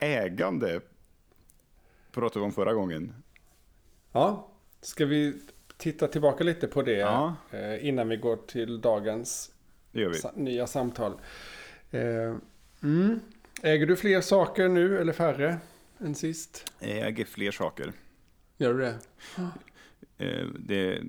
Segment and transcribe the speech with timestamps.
[0.00, 0.80] ägande
[2.12, 3.14] pratade vi om förra gången.
[4.12, 4.48] Ja,
[4.80, 5.40] ska vi
[5.76, 7.34] titta tillbaka lite på det Ja.
[7.50, 9.52] eh, innan vi går till dagens
[10.34, 11.12] nya samtal.
[11.90, 12.34] Eh,
[12.82, 13.20] mm.
[13.62, 15.58] Äger du fler saker nu eller färre
[15.98, 16.72] än sist?
[16.78, 17.92] Jag äger fler saker.
[18.56, 18.98] Gör du det?
[20.18, 21.02] Eh, det,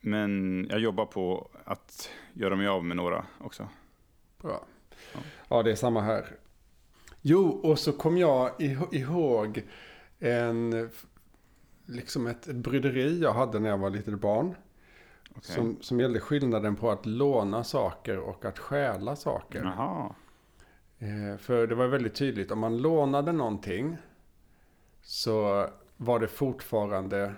[0.00, 3.68] men jag jobbar på att göra mig av med några också.
[4.40, 4.66] Bra.
[5.14, 5.20] Ja.
[5.48, 6.36] Ja, det är samma här.
[7.26, 9.62] Jo, och så kom jag ih- ihåg
[10.18, 10.90] en,
[11.86, 14.54] liksom ett, ett bryderi jag hade när jag var litet barn.
[15.30, 15.42] Okej.
[15.54, 19.62] Som, som gällde skillnaden på att låna saker och att stjäla saker.
[19.62, 20.14] Jaha.
[20.98, 23.96] Eh, för det var väldigt tydligt, om man lånade någonting
[25.02, 27.34] så var det fortfarande,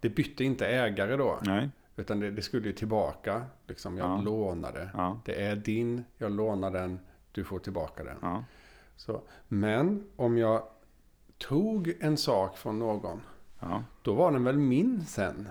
[0.00, 1.38] det bytte inte ägare då.
[1.42, 1.70] Nej.
[1.96, 3.42] Utan det, det skulle ju tillbaka.
[3.66, 4.20] Liksom, jag Ja.
[4.22, 4.90] lånade.
[4.94, 5.20] Ja.
[5.24, 7.00] Det är din, jag lånar den,
[7.32, 8.16] du får tillbaka den.
[8.22, 8.44] Ja.
[8.96, 10.62] Så, men om jag
[11.38, 13.20] tog en sak från någon,
[13.60, 13.84] Ja.
[14.02, 15.48] då var den väl min sen.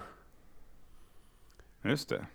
[1.83, 2.25] Just det.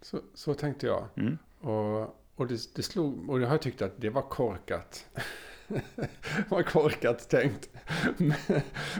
[0.00, 1.04] Så, så tänkte jag.
[1.14, 1.38] Mm.
[1.60, 5.06] Och, och, det, det slog, och jag har tyckt att det var korkat.
[6.48, 7.70] var korkat tänkt.
[8.16, 8.34] Men,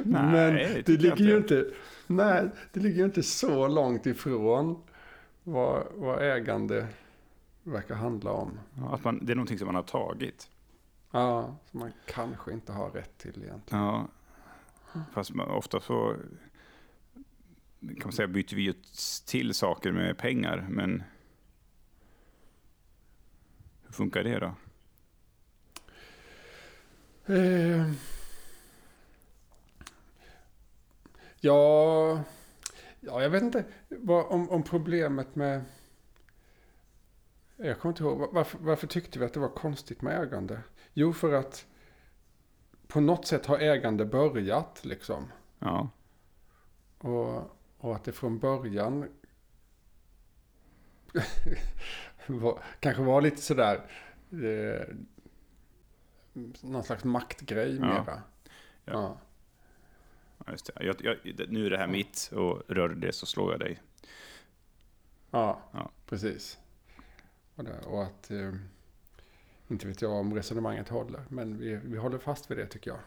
[0.05, 1.71] men det det, ligger ju inte,
[2.07, 4.83] nej, det ligger ju inte så långt ifrån
[5.45, 6.87] vad, vad ägande
[7.63, 8.59] verkar handla om.
[8.79, 10.51] Ja, Att man, det är någonting som man har tagit.
[11.17, 13.85] Ja, som man kanske inte har rätt till egentligen.
[13.85, 14.09] Ja.
[15.13, 16.17] Fast man, ofta så
[17.81, 18.75] kan man säga byter vi ju
[19.27, 20.67] till saker med pengar.
[20.71, 21.03] Men
[23.85, 24.55] hur funkar det då?
[27.35, 27.93] Eh,
[31.41, 32.23] ja,
[33.01, 35.65] ja, jag vet inte vad, om, om problemet med...
[37.57, 38.29] Jag kommer inte ihåg.
[38.33, 40.61] Varför, varför tyckte vi att det var konstigt med ägande?
[40.99, 41.67] Jo, för att
[42.89, 45.33] på något sätt har ägande börjat liksom.
[45.59, 45.89] Ja.
[46.99, 49.09] Och, och att det från början
[52.27, 53.81] var, kanske var lite sådär
[54.31, 54.95] eh,
[56.61, 57.81] någon slags maktgrej Ja.
[57.81, 58.05] mera.
[58.07, 58.23] Ja.
[58.85, 59.19] Ja.
[60.47, 60.85] Ja, just det.
[60.85, 61.17] Jag, jag,
[61.49, 63.83] nu är det här mitt och rör det så slår jag dig.
[65.31, 65.91] Ja, Ja.
[66.07, 66.59] precis.
[67.55, 68.53] Och, det, och att, eh,
[69.69, 73.01] inte vet jag om resonemanget håller, men vi, vi håller fast vid det tycker jag.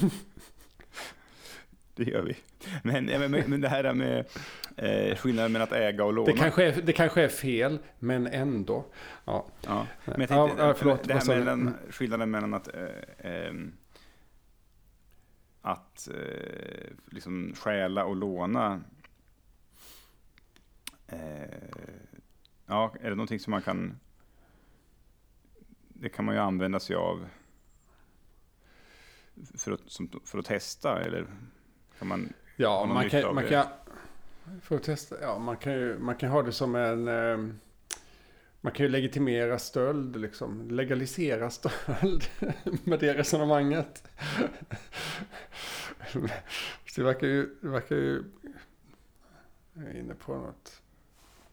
[1.94, 2.36] Det gör vi.
[2.82, 4.26] Men, men, men det här med
[4.76, 6.32] eh, skillnaden mellan att äga och låna.
[6.32, 8.84] Det kanske, är, det kanske är fel, men ändå.
[9.24, 11.26] Ja, Ja, men jag Ja, tänkte, ja, förlåt, det här du?
[11.38, 12.86] mellan, skillnaden mellan att, eh,
[13.18, 13.72] ehm,
[15.62, 18.80] att eh, liksom stjäla och låna.
[21.06, 21.18] Eh,
[22.72, 23.98] ja, är det någonting som man kan...
[25.88, 27.28] Det kan man ju använda sig av
[29.54, 31.26] för att, som, för att testa, eller
[31.98, 32.32] kan man...
[32.56, 33.66] ja man kan, man kan...
[34.62, 37.08] För att testa, ja man kan ju, man kan ha det som en...
[37.08, 37.54] Eh,
[38.60, 40.70] man kan ju legitimera stöld, liksom.
[40.70, 42.24] Legalisera stöld
[42.84, 44.08] med det resonemanget.
[46.96, 47.54] Det verkar ju...
[47.60, 48.24] Det verkar ju
[49.74, 50.81] jag är inne på något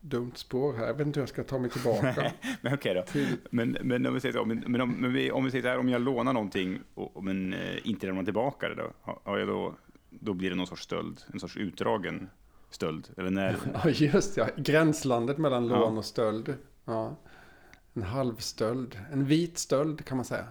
[0.01, 0.85] dumt spår här.
[0.87, 2.31] Jag vet inte hur jag ska ta mig tillbaka.
[2.61, 3.01] Men okej då.
[3.01, 5.61] till, Men, men om vi säger så, om, men om, men vi, om vi säger
[5.63, 9.37] så här, om jag lånar någonting och, men eh, inte lämnar tillbaka det då, har,
[9.37, 9.75] jag då,
[10.09, 12.29] då blir det någon sorts stöld, en sorts utdragen
[12.69, 13.09] stöld.
[13.17, 14.47] Eller när, ja, just ja.
[14.57, 15.79] Gränslandet mellan Ja.
[15.79, 16.55] lån och stöld.
[16.85, 17.15] Ja.
[17.93, 18.99] En halvstöld.
[19.11, 20.45] En vit stöld kan man säga.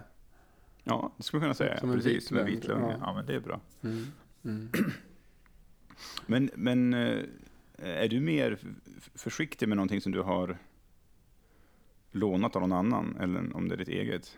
[0.83, 1.79] ja, det skulle man kunna säga.
[1.79, 2.81] Som en Precis, vit som en lögn, vit lögn.
[2.83, 2.95] Ja.
[3.01, 3.13] ja.
[3.13, 3.59] men det är bra.
[3.83, 4.05] Mm.
[4.45, 4.69] Mm.
[6.25, 7.23] Men, men eh,
[7.81, 8.57] är du mer
[9.15, 10.57] försiktig med någonting som du har
[12.11, 14.37] lånat av någon annan, eller om det är ditt eget?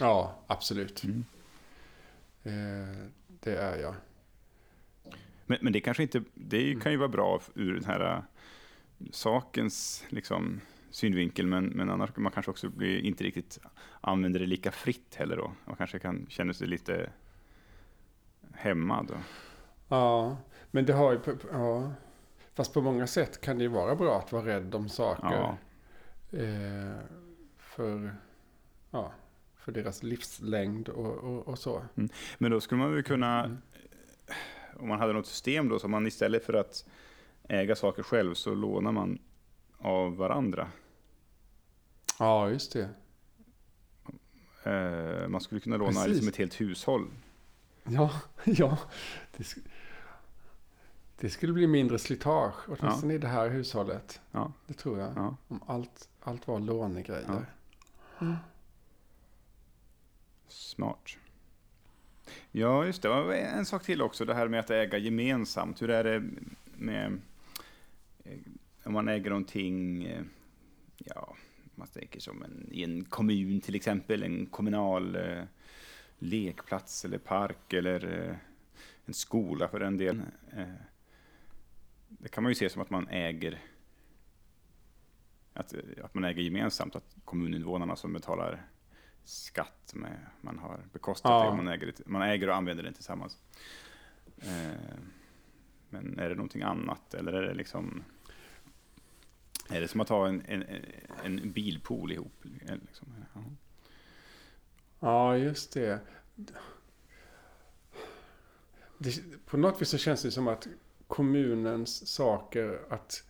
[0.00, 1.04] Ja, absolut.
[1.04, 1.24] Mm.
[2.42, 3.06] Eh,
[3.40, 3.94] det är jag.
[5.46, 6.80] Men, men det kanske inte, det Mm.
[6.80, 8.22] kan ju vara bra ur den här äh,
[9.10, 13.58] sakens liksom, synvinkel, men, men annars kan man kanske också bli, inte riktigt
[14.00, 15.52] använder det lika fritt heller då.
[15.64, 17.10] Man kanske kan känna sig lite
[18.52, 19.06] hämmad.
[19.06, 19.14] Då.
[19.88, 20.36] Ja,
[20.70, 21.20] men det har ju...
[21.52, 21.92] Ja.
[22.54, 25.32] Fast på många sätt kan det ju vara bra att vara rädd om saker.
[25.32, 25.56] Ja,
[26.32, 26.96] Eh,
[27.58, 28.14] för,
[28.90, 29.12] ja,
[29.56, 31.82] för deras livslängd och, och, och så.
[32.38, 33.58] men då skulle man väl kunna, Mm.
[34.76, 36.84] om man hade något system då, så man istället för att
[37.48, 39.18] äga saker själv så lånar man
[39.78, 40.68] av varandra.
[42.18, 42.88] Ja, just det.
[44.64, 46.08] Eh, man skulle kunna låna Precis.
[46.08, 47.06] liksom ett helt hushåll.
[47.84, 48.10] Ja,
[48.44, 48.78] ja.
[49.36, 49.44] Det,
[51.20, 54.20] det skulle bli mindre slitage, åtminstone i det här hushållet.
[54.32, 55.12] Ja, Det tror jag.
[55.16, 55.36] ja.
[55.48, 57.46] Om allt, allt var lånegrejer.
[60.48, 61.16] Smart.
[62.52, 63.08] Ja, just det.
[63.08, 65.82] Och En sak till också, det här med att äga gemensamt.
[65.82, 66.22] Hur är det
[66.76, 67.20] med
[68.24, 68.38] eh,
[68.84, 70.22] om man äger någonting, eh,
[70.98, 71.34] ja,
[71.74, 75.42] man tänker som en, i en kommun till exempel, en kommunal eh,
[76.18, 78.36] lekplats eller park eller eh,
[79.06, 80.24] en skola för den delen.
[80.56, 80.64] Eh,
[82.18, 83.60] det kan man ju se som att man äger
[85.52, 88.66] att, att man äger gemensamt, att kommuninvånarna som betalar
[89.24, 91.42] skatt med, man har bekostat Ja.
[91.42, 93.38] det, och man äger, det, man äger och använder det tillsammans.
[94.38, 94.98] Eh,
[95.88, 98.04] men är det någonting annat eller är det liksom
[99.68, 100.64] är det som att ha en, en,
[101.24, 102.44] en bilpool ihop?
[102.62, 103.08] Liksom?
[103.34, 103.42] Ja.
[105.00, 106.00] Ja, just det.
[106.34, 106.54] det.
[109.46, 110.68] På något vis så känns det som att
[111.10, 113.24] kommunens saker att,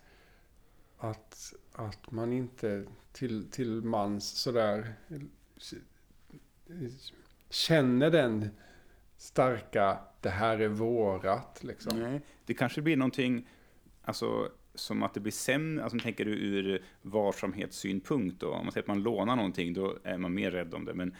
[0.97, 4.93] att, att man inte till, till mans sådär
[7.49, 8.49] känner den
[9.17, 11.99] starka det här är vårat liksom.
[11.99, 13.47] Nej, det kanske blir någonting,
[14.01, 18.49] alltså som att det blir sämre, alltså tänker du ur varsamhetssynpunkt då?
[18.49, 20.93] Om man säger att man lånar någonting, då är man mer rädd om det.
[20.93, 21.15] Men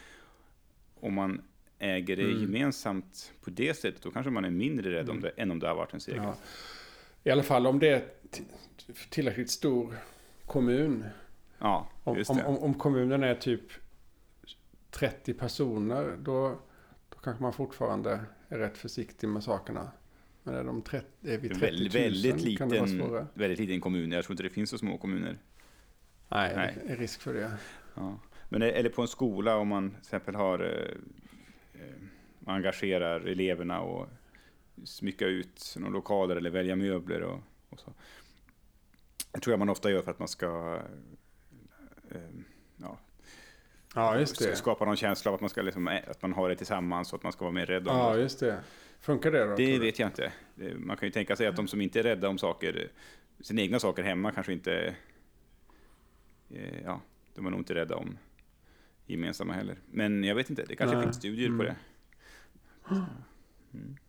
[0.99, 1.41] om man
[1.81, 2.41] äger det Mm.
[2.41, 5.67] gemensamt på det sättet, då kanske man är mindre rädd om det än om det
[5.67, 6.23] har varit ens eget.
[6.23, 6.35] Ja.
[7.23, 8.03] I alla fall om det är
[9.09, 9.95] tillräckligt stor
[10.45, 11.05] kommun.
[11.59, 13.61] Ja, Om, om, om, om kommunen är typ
[14.91, 16.59] 30 personer då,
[17.09, 18.19] då kanske man fortfarande
[18.49, 19.91] är rätt försiktig med sakerna.
[20.43, 23.27] Men är, de 30, är vi 30 000 väldigt, väldigt, kan det vara liten, svårare.
[23.33, 24.11] väldigt liten kommun.
[24.11, 25.37] Jag tror inte det finns så små kommuner.
[26.29, 26.77] Nej, Nej.
[26.87, 27.51] det är risk för det.
[27.95, 28.19] Ja.
[28.49, 30.97] Men eller på en skola om man till exempel har eh, eh,
[32.45, 34.07] engagerar eleverna och
[34.83, 37.39] smycka ut några lokaler eller välja möbler och,
[37.69, 37.93] och så.
[39.31, 40.81] Det tror jag man ofta gör för att man ska
[42.11, 42.21] eh,
[42.77, 42.97] ja,
[43.95, 44.55] Ja, just det.
[44.55, 47.17] skapa någon känsla av att man, ska liksom, eh, att man har det tillsammans och
[47.19, 48.21] att man ska vara mer rädd om Ja, det.
[48.21, 48.59] just det.
[48.99, 49.55] Funkar det då?
[49.55, 50.31] Det vet jag inte.
[50.75, 52.91] Man kan ju tänka sig att de som inte är rädda om saker,
[53.39, 54.95] sina egna saker hemma kanske inte,
[56.49, 57.01] eh, ja,
[57.35, 58.17] de är nog inte rädda om
[59.11, 59.75] gemensamma heller.
[59.91, 61.05] Men jag vet inte, det kanske Nej.
[61.05, 61.65] finns studier på Mm.
[61.65, 61.75] det.
[62.91, 63.05] Mm.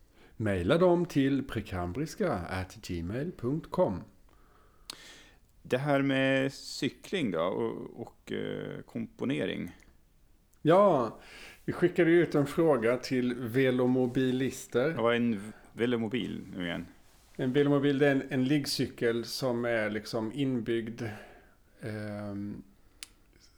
[0.36, 4.00] Maila dem till prekambriska.gmail.com
[5.62, 9.76] Det här med cykling då och, och eh, komponering.
[10.62, 11.18] Ja,
[11.64, 14.94] vi skickade ut en fråga till velomobilister.
[14.94, 16.86] Vad är en velomobil nu igen?
[17.36, 21.02] En velomobil det är en, en liggcykel som är liksom inbyggd.
[21.80, 22.62] ehm,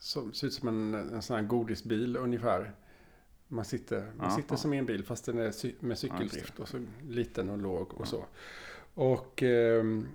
[0.05, 2.73] som ser ut som en, en sån här godisbil ungefär.
[3.49, 4.31] Man sitter, man Jaha.
[4.31, 7.59] sitter som i en bil fast den är cy- med cykeldrift och så liten och
[7.59, 8.25] låg och så.
[8.95, 10.09] Och, ehm,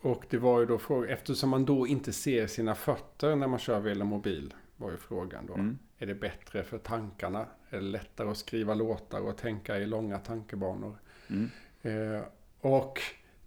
[0.00, 3.58] och det var ju då frågan, eftersom man då inte ser sina fötter när man
[3.58, 5.54] kör velomobil var ju frågan då.
[5.54, 5.78] Mm.
[5.98, 7.46] Är det bättre för tankarna?
[7.70, 10.96] Är det lättare att skriva låtar och tänka i långa tankebanor?
[11.28, 11.50] Mm.
[11.82, 12.22] Eh,
[12.60, 13.00] och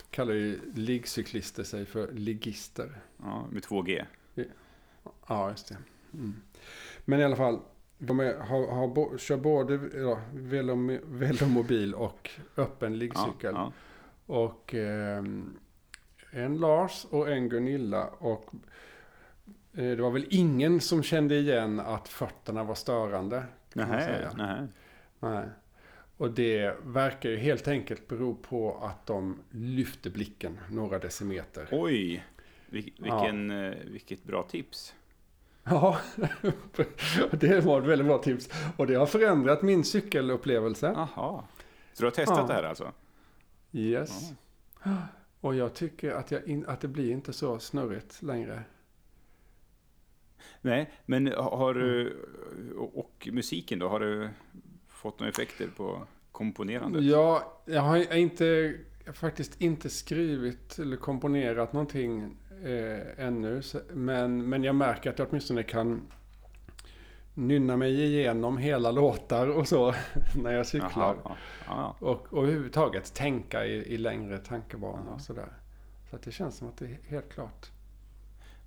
[0.10, 2.98] kallar ju liggcyklister sig för liggister.
[3.18, 4.06] Ja, med två G.
[5.28, 5.78] Ja, just det.
[6.14, 6.36] Mm.
[7.06, 7.60] Men i alla fall,
[7.98, 13.54] de är, har, har, kör både ja, velom, velomobil och öppen Ja, liggcykel.
[13.54, 13.74] ja.
[14.26, 15.57] Och ehm,
[16.31, 18.07] en Lars och en Gunilla.
[18.07, 18.60] Och eh,
[19.76, 23.44] det var väl ingen som kände igen att fötterna var störande.
[23.74, 24.68] Man Nähä.
[25.20, 25.46] Nej.
[26.18, 31.68] Och det verkar ju helt enkelt bero på att de lyfte blicken några decimeter.
[31.72, 32.26] Oj,
[32.70, 34.96] vil, vilken, eh, vilket bra tips.
[35.64, 35.98] Ja,
[37.32, 38.50] det var ett väldigt bra tips.
[38.78, 40.90] Och det har förändrat min cykelupplevelse.
[40.92, 41.48] Aha.
[41.94, 42.48] Så du har testat Ja.
[42.48, 42.92] det här alltså?
[43.72, 44.34] Yes.
[45.42, 48.64] Och jag tycker att, jag in, att det blir inte så snurrigt längre.
[50.61, 52.18] Nej, men har du,
[52.56, 52.78] Mm.
[52.78, 54.30] och, musiken då, har du
[54.87, 57.04] fått några effekter på komponerandet?
[57.04, 58.75] Ja, jag har inte,
[59.14, 63.61] faktiskt inte skrivit eller komponerat någonting eh, ännu.
[63.94, 66.02] Men, men jag märker att jag åtminstone kan
[67.33, 69.94] nynna mig igenom hela låtar och så
[70.44, 71.16] när jag cyklar.
[71.23, 71.35] Jaha,
[71.68, 72.07] ja, ja.
[72.07, 75.54] Och, och överhuvudtaget tänka i, i längre tankebanor och sådär.
[76.09, 77.71] Så att det känns som att det är helt klart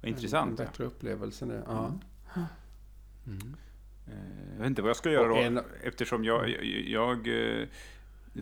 [0.01, 0.51] Vad intressant.
[0.61, 1.63] en bättre upplevelse nu.
[1.67, 1.93] Ja.
[3.27, 3.57] Mm.
[4.07, 4.13] Eh,
[4.53, 7.29] Jag vet inte vad jag ska göra då, Och en- eftersom jag, jag, jag
[7.61, 7.67] eh,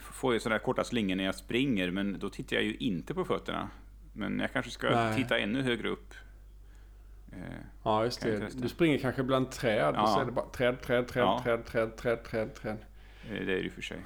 [0.00, 3.14] får ju sådana här korta slingor när jag springer, men då tittar jag ju inte
[3.14, 3.68] på fötterna.
[4.12, 5.16] Men jag kanske ska Nej.
[5.16, 6.14] titta ännu högre upp.
[7.32, 7.38] Eh,
[7.82, 8.48] Ja, just Kan det.
[8.62, 10.06] Du springer kanske bland träd och Ja.
[10.06, 11.40] så är det bara träd, träd, träd, Ja.
[11.44, 12.76] träd, träd, träd, träd, träd.
[13.30, 13.98] det är det ju för sig.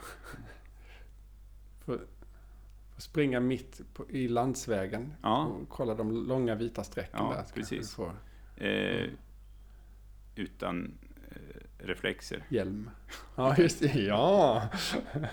[3.01, 5.45] Springa mitt på, i landsvägen Ja.
[5.45, 7.55] och kolla de långa vita strecken Ja, där.
[7.55, 7.95] precis.
[7.95, 8.13] får
[8.57, 9.09] Eh,
[10.35, 10.99] utan
[11.31, 11.37] eh,
[11.87, 12.91] reflexer hjälm.
[13.37, 14.01] Ja, just det.
[14.01, 14.69] Ja!
[15.13, 15.27] på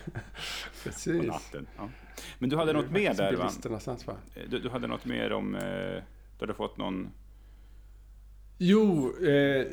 [0.83, 1.23] Precis.
[1.23, 1.67] natten.
[1.77, 1.89] Ja.
[2.39, 3.43] Men du hade något mer där va?
[3.43, 4.15] Bilisternas ansvar.
[4.35, 7.09] Eh, Du, du hade något mer om, eh, du hade fått någon,
[8.57, 9.67] Jo, eh,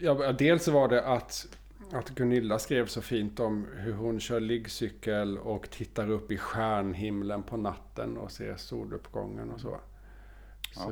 [0.00, 1.46] ja, dels var det att,
[1.92, 7.42] att Gunilla skrev så fint om hur hon kör liggcykel och tittar upp i stjärnhimlen
[7.42, 9.80] på natten och ser soluppgången och så.
[10.72, 10.90] Så,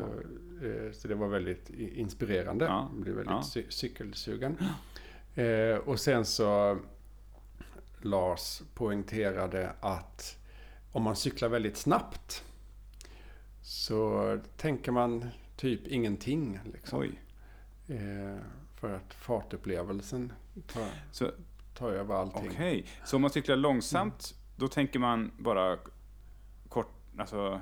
[0.66, 2.64] eh, så det var väldigt inspirerande.
[2.64, 3.42] Ja, Jag blev väldigt ja.
[3.42, 4.56] cy- cykelsugen.
[5.34, 6.78] Eh, och sen så
[8.00, 10.36] Lars poängterade att
[10.92, 12.44] om man cyklar väldigt snabbt
[13.62, 15.24] så tänker man
[15.56, 16.60] typ ingenting.
[16.72, 17.02] Liksom.
[17.88, 18.36] Eh,
[18.80, 20.32] för att fartupplevelsen
[20.62, 21.30] tar, Så
[21.74, 22.48] tar över allting.
[22.50, 25.78] Okej, så om man cyklar långsamt, då tänker man bara
[26.68, 27.60] kort, alltså...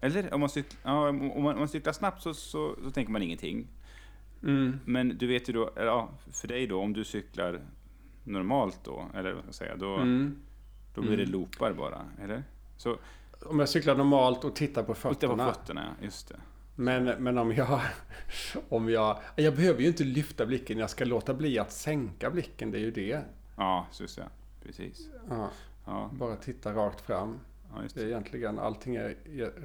[0.00, 0.34] Eller?
[0.34, 3.22] Om man, cykl, ja, om man, om man cyklar snabbt så, så, så tänker man
[3.22, 3.66] ingenting.
[4.42, 4.80] Mm.
[4.84, 7.60] Men du vet ju då, ja, för dig då, om du cyklar
[8.24, 10.36] normalt då, eller vad ska jag säga, då, Mm.
[10.94, 11.32] då blir det Mm.
[11.32, 12.42] loopar bara, eller?
[12.76, 12.96] Så,
[13.46, 15.52] Om jag cyklar normalt och tittar på titta på fötterna.
[15.52, 16.36] fötterna, just det.
[16.74, 17.80] Men, men om jag...
[18.68, 19.18] Om jag...
[19.36, 20.78] Jag behöver ju inte lyfta blicken.
[20.78, 22.70] Jag ska låta bli att sänka blicken.
[22.70, 23.22] Det är ju det.
[23.56, 24.28] Ja, just det.
[24.64, 25.08] Precis.
[25.28, 25.50] Ja,
[25.86, 27.40] Ja, bara titta rakt fram.
[27.74, 29.16] ja Det är egentligen allting är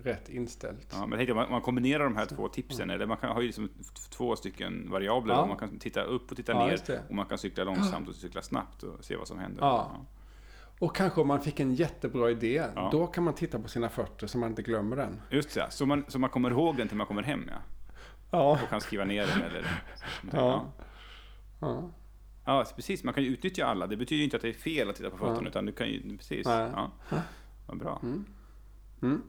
[0.03, 0.87] rätt inställt.
[0.91, 3.41] Ja, men jag tänkte, man, man kombinerar de här två tipsen, eller man kan ha
[3.41, 3.69] ju liksom
[4.09, 5.33] två stycken variabler.
[5.33, 5.45] Ja.
[5.45, 7.01] Man kan titta upp och titta ner.
[7.09, 9.61] Och man kan cykla långsamt och cykla snabbt och se vad som händer.
[10.79, 12.63] Och kanske om man fick en jättebra idé.
[12.75, 12.89] Ja.
[12.91, 15.21] Då kan man titta på sina fötter så man inte glömmer den.
[15.29, 17.57] Just det, så man, så man kommer ihåg den till man kommer hem, ja.
[18.31, 18.51] Ja.
[18.63, 19.81] Och kan skriva ner den eller...
[20.33, 20.71] Ja.
[21.59, 21.89] Ja.
[22.45, 23.03] Ja, precis.
[23.03, 23.87] Man kan ju utnyttja alla.
[23.87, 25.49] Det betyder ju inte att det är fel att titta på fötterna, Ja.
[25.49, 26.17] utan du kan ju...
[26.17, 26.47] Precis.
[26.47, 26.71] Nej.
[26.75, 26.91] Ja.
[27.67, 27.99] Vad bra.
[28.03, 28.25] Mm.
[29.01, 29.21] Mm.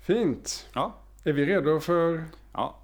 [0.00, 0.68] Fint.
[0.74, 2.78] Ja, Är vi redo för ja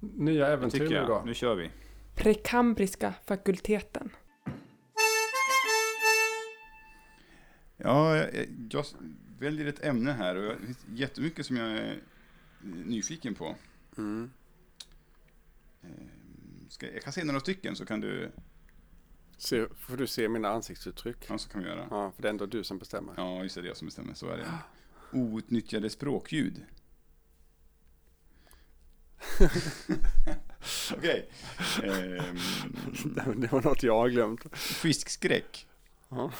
[0.00, 1.22] nya äventyr då?
[1.24, 1.70] Nu kör vi.
[2.14, 4.10] Prekambriska fakulteten.
[7.82, 8.84] Ja, jag, jag
[9.38, 12.00] väljer ett ämne här och det finns jättemycket som jag är
[12.62, 13.56] nyfiken på.
[13.96, 14.30] Mm.
[15.82, 15.88] Ehm,
[16.68, 18.30] Ska, jag kan se några stycken så kan du...
[19.36, 21.16] Se, får du se mina ansiktsuttryck?
[21.28, 21.86] Ja, så kan vi göra.
[21.90, 23.14] Ja, för det är ändå du som bestämmer.
[23.16, 24.14] Ja, just det, det är jag som bestämmer.
[24.14, 24.46] Så är det.
[25.18, 26.64] Outnyttjade språkljud.
[30.96, 31.28] Okej.
[31.82, 32.36] Ehm,
[33.40, 34.56] Det var något jag har glömt.
[34.56, 35.66] fiskskräck.
[36.08, 36.32] Ja.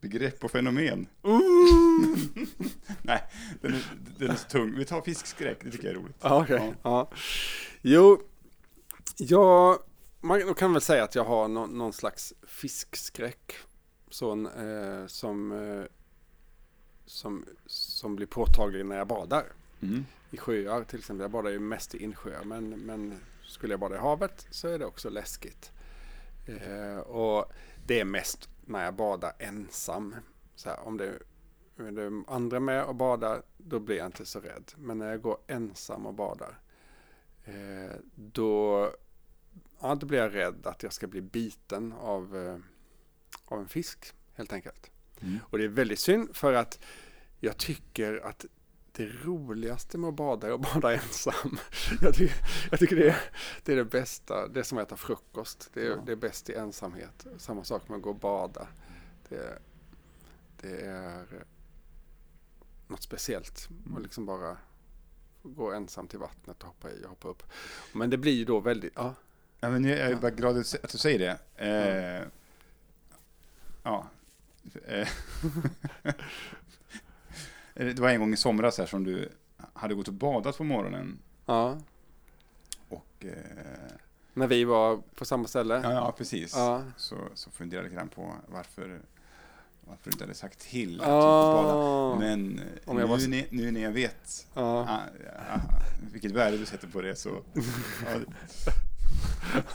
[0.00, 1.06] Begrepp och fenomen.
[3.02, 3.22] Nej,
[3.60, 3.82] den är,
[4.18, 4.74] den är så tung.
[4.76, 6.16] Vi tar fiskskräck, det tycker jag är roligt.
[6.20, 6.74] Ja, okej.
[6.82, 7.10] Ja.
[7.82, 8.22] Jo,
[9.16, 9.78] jag
[10.20, 13.52] man kan väl säga att jag har nå- någon slags fiskskräck.
[14.10, 15.84] Sån, eh, som, eh,
[17.06, 19.44] som, som blir påtaglig när jag badar.
[19.82, 20.04] Mm.
[20.30, 21.22] I sjöar till exempel.
[21.22, 22.44] Jag badar ju mest i insjöar.
[22.44, 25.70] Men, men skulle jag bada i havet så är det också läskigt.
[26.46, 27.52] Eh, och
[27.86, 30.14] det är mest när jag badar ensam.
[30.54, 34.40] Så här, om det är det andra med och badar, då blir jag inte så
[34.40, 34.72] rädd.
[34.76, 36.60] Men när jag går ensam och badar,
[37.44, 38.90] eh, då,
[39.80, 42.56] ja, då blir jag rädd att jag ska bli biten av, eh,
[43.44, 44.90] av en fisk, helt enkelt.
[45.20, 45.38] Mm.
[45.44, 46.78] Och det är väldigt synd för att
[47.40, 48.44] jag tycker att
[48.98, 51.58] det roligaste med att bada är att bada ensam.
[52.02, 52.36] Jag tycker,
[52.70, 53.20] jag tycker det, är,
[53.64, 54.48] det är det bästa.
[54.48, 55.70] Det är som att äta frukost.
[55.74, 55.96] Det är, Ja.
[56.06, 57.26] det är bäst i ensamhet.
[57.36, 58.66] Samma sak med att gå och bada.
[59.28, 59.58] Det,
[60.60, 61.26] det är
[62.88, 63.68] något speciellt.
[63.96, 64.56] att liksom bara
[65.42, 67.42] gå ensam till vattnet och hoppa i och hoppa upp.
[67.92, 69.14] Men det blir ju då väldigt, ja.
[69.60, 71.38] Ja, men jag är bara glad att att du säger det.
[71.56, 72.26] Eh,
[73.82, 74.06] ja.
[77.78, 79.28] Eh, det var en gång i somras här som du
[79.72, 81.18] hade gått och badat på morgonen.
[81.46, 81.78] ja.
[82.88, 83.32] Och, eh,
[84.34, 85.80] När vi var på samma ställe.
[85.84, 86.52] ja, ja, precis.
[86.56, 86.82] Ja.
[86.96, 89.00] Så, så funderade jag lite grann på varför,
[89.80, 91.12] varför du inte hade sagt till att får
[91.62, 91.74] bada.
[91.74, 92.16] Ah.
[92.18, 94.62] Men Om nu, jag var- när- nu när jag vet Ja.
[94.62, 95.00] ah,
[95.54, 95.60] ah,
[96.12, 97.30] vilket värde du sätter på det så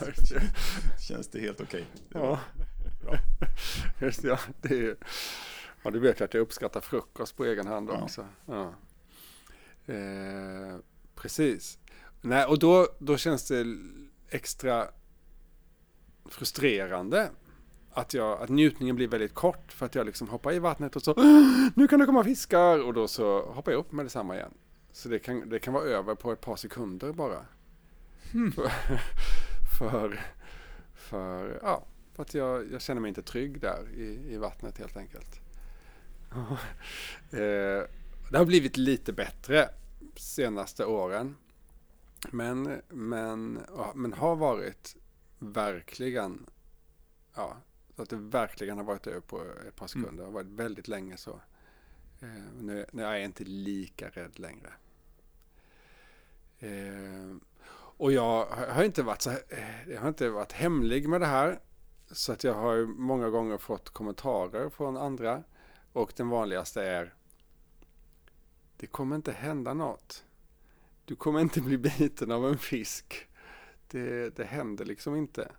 [0.00, 0.42] det,
[1.00, 1.84] känns det helt okej.
[2.08, 2.38] Var Ja.
[3.02, 3.18] bra.
[4.06, 4.38] Just ja.
[4.62, 4.96] Det är,
[5.84, 8.02] ja, du vet ju att jag uppskattar frukost på egen hand Ja.
[8.02, 8.26] också.
[8.46, 8.74] Ja.
[9.86, 10.76] Eh,
[11.14, 11.78] precis.
[12.20, 13.66] Nej, och då, då känns det
[14.28, 14.88] extra
[16.28, 17.30] frustrerande
[17.92, 21.02] att, jag, att njutningen blir väldigt kort för att jag liksom hoppar i vattnet och
[21.02, 21.14] så
[21.76, 24.54] nu kan det komma fiskar och då så hoppar jag upp med detsamma igen.
[24.92, 27.46] Så det kan, det kan vara över på ett par sekunder bara.
[28.54, 28.68] För,
[29.78, 30.20] för,
[30.94, 34.96] för, ja, för att jag, jag känner mig inte trygg där i, i vattnet helt
[34.96, 35.40] enkelt.
[37.30, 37.88] eh,
[38.30, 39.68] det har blivit lite bättre
[40.16, 41.36] senaste åren.
[42.30, 44.96] Men, men, ja, men har varit
[45.38, 46.46] verkligen,
[47.34, 47.56] ja,
[47.96, 50.16] så att det verkligen har varit över på ett par sekunder.
[50.16, 51.40] Det har varit väldigt länge så.
[52.20, 52.28] Eh,
[52.60, 54.72] nu, nu är jag inte lika rädd längre.
[56.58, 57.36] Eh,
[57.96, 61.60] och jag har inte varit så eh, jag har inte varit hemlig med det här.
[62.10, 65.42] Så att jag har många gånger fått kommentarer från andra.
[65.94, 67.14] Och den vanligaste är
[68.76, 70.24] Det kommer inte hända något.
[71.04, 73.28] Du kommer inte bli biten av en fisk.
[73.88, 75.52] Det, det händer liksom inte.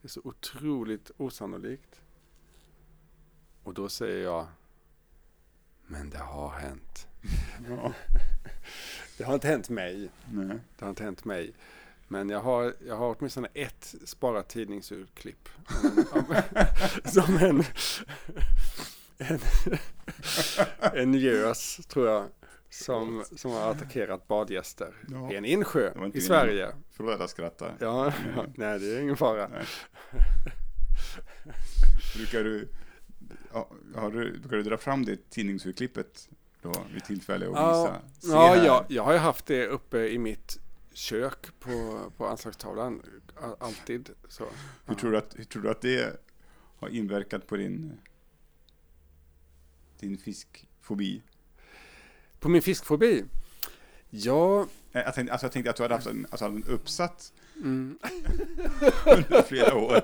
[0.00, 2.00] Det är så otroligt osannolikt.
[3.62, 4.46] Och då säger jag
[5.86, 7.08] Men det har hänt.
[7.68, 7.92] Ja.
[9.18, 10.10] Det har inte hänt mig.
[10.32, 10.58] Nej.
[10.78, 11.54] Det har inte hänt mig.
[12.08, 15.48] Men jag har, jag har åtminstone ett sparat tidningsurklipp.
[17.04, 17.64] Som en,
[19.20, 19.38] en,
[20.94, 22.26] en gös, tror jag,
[22.70, 25.32] som, som har attackerat badgäster Ja.
[25.32, 26.68] i en insjö i Sverige.
[26.90, 27.76] Förlåt jag skrattar.
[27.80, 29.48] Ja, ja, nej det är ingen fara.
[29.48, 29.64] Nej.
[32.16, 32.68] Brukar du,
[33.52, 36.28] ja, har du, brukar du dra fram det tidningsurklippet
[36.62, 37.82] då vid tillfälle och Ja,
[38.20, 38.32] visa?
[38.34, 38.66] Ja, här.
[38.66, 40.58] jag, jag har ju haft det uppe i mitt
[40.92, 43.02] kök på, på anslagstavlan.
[43.58, 44.44] Alltid så.
[44.86, 46.20] Hur, tror du att, hur tror du att det
[46.78, 47.98] har inverkat på din,
[50.00, 51.22] din fiskfobi?
[52.40, 53.24] På min fiskfobi?
[54.10, 57.32] Ja, Nej, Jag tänkte, alltså jag tänkte att du hade haft en, alltså en uppsats
[57.56, 57.98] mm,
[59.06, 60.02] under flera år.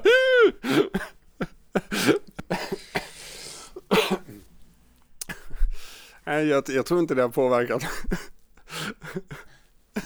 [6.24, 7.82] nej, jag, jag tror inte det har påverkat.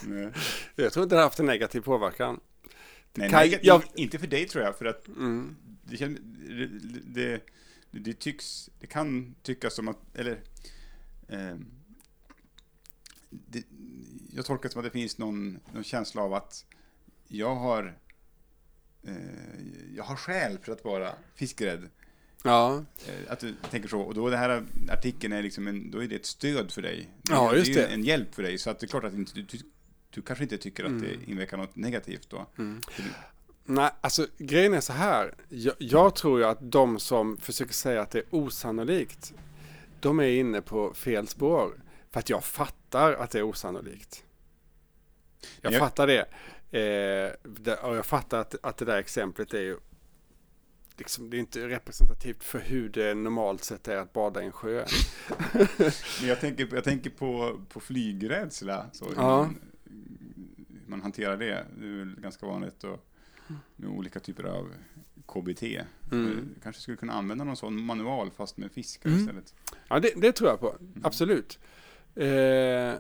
[0.07, 0.33] Nej,
[0.77, 2.41] Jag tror inte det har haft en negativ påverkan.
[3.15, 5.57] nej, kan- nej jag- inte för dig tror jag, för att Mm.
[5.85, 6.07] det,
[7.05, 7.41] det,
[7.91, 10.41] det, det tycks, det kan tyckas som att, eller
[11.29, 11.57] eh,
[13.31, 13.65] det,
[14.33, 16.65] jag tolkar det som att det finns någon, någon känsla av att
[17.29, 17.99] jag har
[19.03, 19.15] eh,
[19.97, 21.89] jag har skäl för att vara fiskrädd.
[22.45, 24.01] Ja, Eh, Att du tänker så.
[24.01, 27.09] Och då det här artikeln är liksom en, då är det ett stöd för dig.
[27.29, 27.83] Ja, är- just det.
[27.85, 27.95] är det.
[27.95, 28.59] en hjälp för dig.
[28.59, 29.59] Så att det är klart att du, du,
[30.11, 31.03] du kanske inte tycker att Mm.
[31.03, 32.47] det inverkar något negativt då.
[32.59, 32.81] Mm.
[33.71, 35.35] Nej, alltså grejen är så här.
[35.49, 39.33] Jag, jag tror ju att de som försöker säga att det är osannolikt,
[40.01, 41.83] de är inne på fel spår.
[42.11, 44.25] För att jag fattar att det är osannolikt.
[45.61, 46.21] Jag Jag- fattar det.
[46.79, 47.77] Eh, det.
[47.83, 49.77] Och jag fattar att, att det där exemplet är ju
[50.97, 54.53] liksom, det är inte representativt för hur det normalt sett är att bada i en
[54.53, 54.85] sjö.
[56.21, 58.87] Men jag tänker, jag tänker på, på flygrädsla.
[58.93, 59.37] Så hur, Ja.
[59.37, 59.61] man,
[60.69, 61.67] hur man hanterar det.
[61.79, 63.07] Det är väl ganska vanligt och,
[63.77, 64.75] med olika typer av
[65.27, 65.63] KBT.
[66.13, 66.49] Mm.
[66.55, 69.21] Du kanske skulle kunna använda någon sån manual fast med fiskar Mm.
[69.21, 69.55] istället.
[69.89, 70.75] Ja, det, det tror jag på.
[71.03, 71.59] Absolut.
[72.15, 72.95] Eh,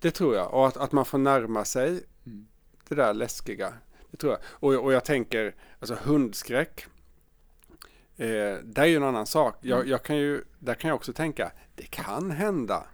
[0.00, 0.54] det tror jag.
[0.54, 2.46] Och att, att man får närma sig Mm.
[2.88, 3.72] det där läskiga.
[4.10, 4.40] Det tror jag.
[4.50, 6.86] Och, och jag tänker, alltså hundskräck.
[8.16, 9.56] Eh, det är ju en annan sak.
[9.60, 9.90] Jag, Mm.
[9.90, 12.86] jag kan ju, där kan jag också tänka, det kan hända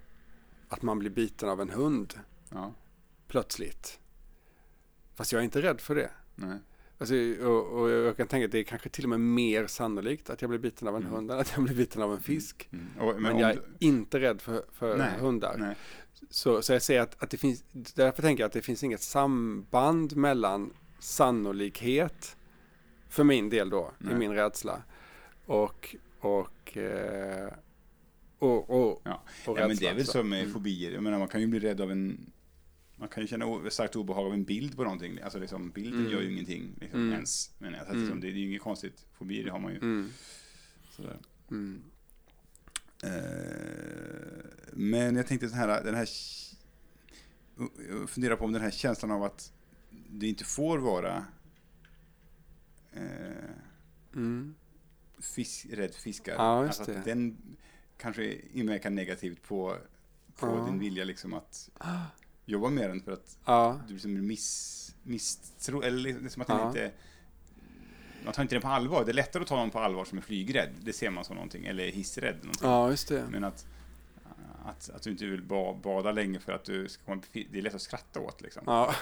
[0.69, 2.15] att man blir biten av en hund
[2.51, 2.73] Ja,
[3.29, 3.99] plötsligt.
[5.15, 6.11] Fast jag är inte rädd för det.
[6.35, 6.59] Nej.
[6.99, 7.15] Alltså,
[7.47, 10.43] och, och jag kan tänka att det är kanske till och med mer sannolikt att
[10.43, 11.15] jag blir biten av en Mm.
[11.15, 12.69] hund än att jag blir biten av en fisk.
[12.73, 12.87] Mm.
[12.99, 15.57] Och, Men, om jag är du- inte rädd för, för Nej, hundar.
[15.59, 15.77] nej.
[16.31, 19.03] Så, så jag säger att, att det finns, därför tänker jag att det finns inget
[19.03, 22.37] samband mellan sannolikhet,
[23.09, 24.15] för min del då, Nej.
[24.15, 24.83] i min rädsla,
[25.47, 27.49] och, och, eh,
[28.39, 29.23] och, och, Ja.
[29.47, 30.53] och Ja, men det är väl som med Mm.
[30.53, 30.91] fobier.
[30.93, 32.31] Jag menar, man kan ju bli rädd av en...
[33.05, 35.21] Man kan ju känna starkt obehag av en bild på någonting.
[35.21, 36.13] Alltså liksom, bilden Mm.
[36.13, 37.13] gör ju ingenting liksom, Mm.
[37.13, 37.51] ens.
[37.59, 38.03] Men alltså, Mm.
[38.03, 39.07] liksom, det är ju inget konstigt.
[39.13, 39.79] Fobier har man ju.
[39.79, 40.11] Mm,
[40.91, 41.19] Sådär.
[41.51, 41.83] mm,
[43.03, 43.11] Eh,
[44.73, 46.09] men jag tänkte så här, den här...
[47.91, 49.53] Jag funderar på om den här känslan av att
[50.11, 51.25] det inte får vara
[52.93, 53.51] eh,
[54.15, 54.55] mm.
[55.19, 56.33] fisk, rädd för fiskar.
[56.35, 56.99] Ja, alltså det.
[56.99, 57.37] att den
[57.97, 59.77] kanske inverkar negativt på,
[60.37, 60.65] på Ja.
[60.67, 61.71] din vilja liksom att
[62.45, 66.55] jobba med den för att Ja, du liksom miss, misstro, eller liksom att Ja.
[66.59, 66.93] den inte
[68.25, 69.05] man tar inte den på allvar.
[69.05, 70.71] Det är lättare att ta någon på allvar som är flygrädd.
[70.83, 71.67] Det ser man som någonting.
[71.67, 72.37] Eller hissrädd.
[72.43, 72.69] Någonting.
[72.69, 73.25] ja, just det.
[73.31, 73.67] Men att,
[74.65, 77.63] att, att du inte vill ba, bada länge för att du ska komma, det är
[77.63, 78.63] lätt att skratta åt liksom.
[78.67, 78.95] Ja,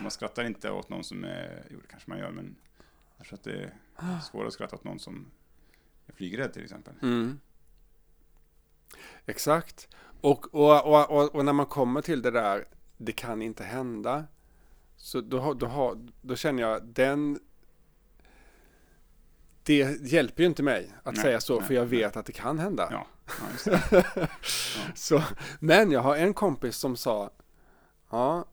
[0.00, 2.56] Man skrattar inte åt någon som är, jo det kanske man gör men
[3.18, 5.26] jag tror att det är svårare att skratta åt någon som
[6.06, 6.94] är flygrädd till exempel.
[7.02, 7.40] mm.
[9.26, 9.88] Exakt.
[10.20, 12.64] Och, och, och, och, och när man kommer till det där,
[12.96, 14.24] det kan inte hända,
[14.96, 17.40] Så då, då, har, då känner jag den...
[19.62, 22.00] Det hjälper ju inte mig att Nej, säga så, nej, för jag nej.
[22.00, 22.88] vet att det kan hända.
[22.90, 23.06] Ja,
[23.40, 24.28] ja det.
[24.94, 25.22] Så,
[25.60, 27.30] men jag har en kompis som sa,
[28.10, 28.44] ja,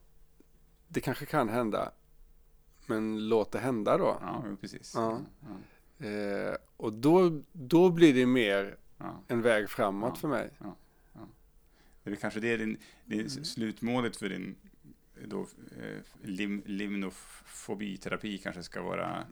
[0.88, 1.92] det kanske kan hända,
[2.86, 4.18] men låt det hända då.
[4.22, 4.94] Ja, precis.
[4.96, 5.20] Ja.
[5.40, 5.48] Ja,
[6.00, 9.24] Eh, och då, då blir det mer ja.
[9.28, 10.20] en väg framåt Ja.
[10.20, 10.50] för mig.
[12.10, 13.30] Det är kanske det är din, din Mm.
[13.46, 14.56] slutmålet för din
[15.26, 15.41] då,
[15.82, 19.28] eh, lim, limnofobiterapi kanske ska vara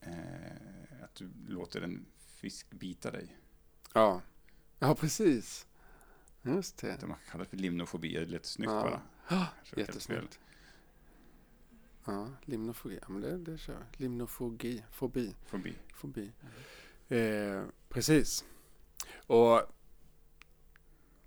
[0.00, 3.36] eh, att du låter en fisk bita dig.
[3.94, 4.22] Ja,
[4.78, 5.66] ja precis.
[6.42, 6.96] Just det.
[7.00, 8.82] Det man kan kalla det för limnofobi, det lite snyggt Ja.
[8.82, 9.00] bara.
[9.64, 9.78] Fel.
[9.80, 10.38] Jättesnyggt.
[12.04, 12.98] Ja, limnofobi.
[13.02, 14.02] Ja, men det, det kör vi.
[14.04, 14.84] Limnofobi.
[14.90, 15.34] Fobi.
[15.46, 15.74] Fobi.
[15.94, 16.32] Fobi.
[17.08, 18.44] Eh, precis.
[19.26, 19.62] Och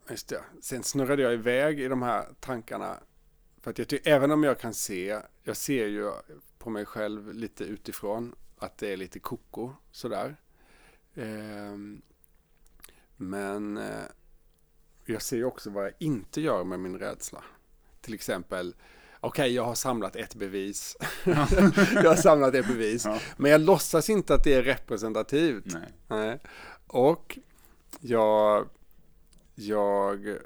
[0.09, 0.43] just det.
[0.61, 2.99] Sen snurrade jag iväg i de här tankarna.
[3.61, 6.11] För att jag tycker, även om jag kan se, jag ser ju
[6.57, 10.35] på mig själv lite utifrån att det är lite koko sådär.
[11.13, 11.77] Eh,
[13.17, 14.05] men eh,
[15.05, 17.43] jag ser ju också vad jag inte gör med min rädsla.
[18.01, 18.75] Till exempel,
[19.19, 20.97] okej jag har samlat ett bevis.
[21.93, 23.05] jag har samlat ett bevis.
[23.05, 23.19] Ja.
[23.37, 25.65] Men jag låtsas inte att det är representativt.
[25.65, 25.89] Nej.
[26.07, 26.39] Nej.
[26.87, 27.39] Och
[27.99, 28.69] jag,
[29.55, 30.37] jag,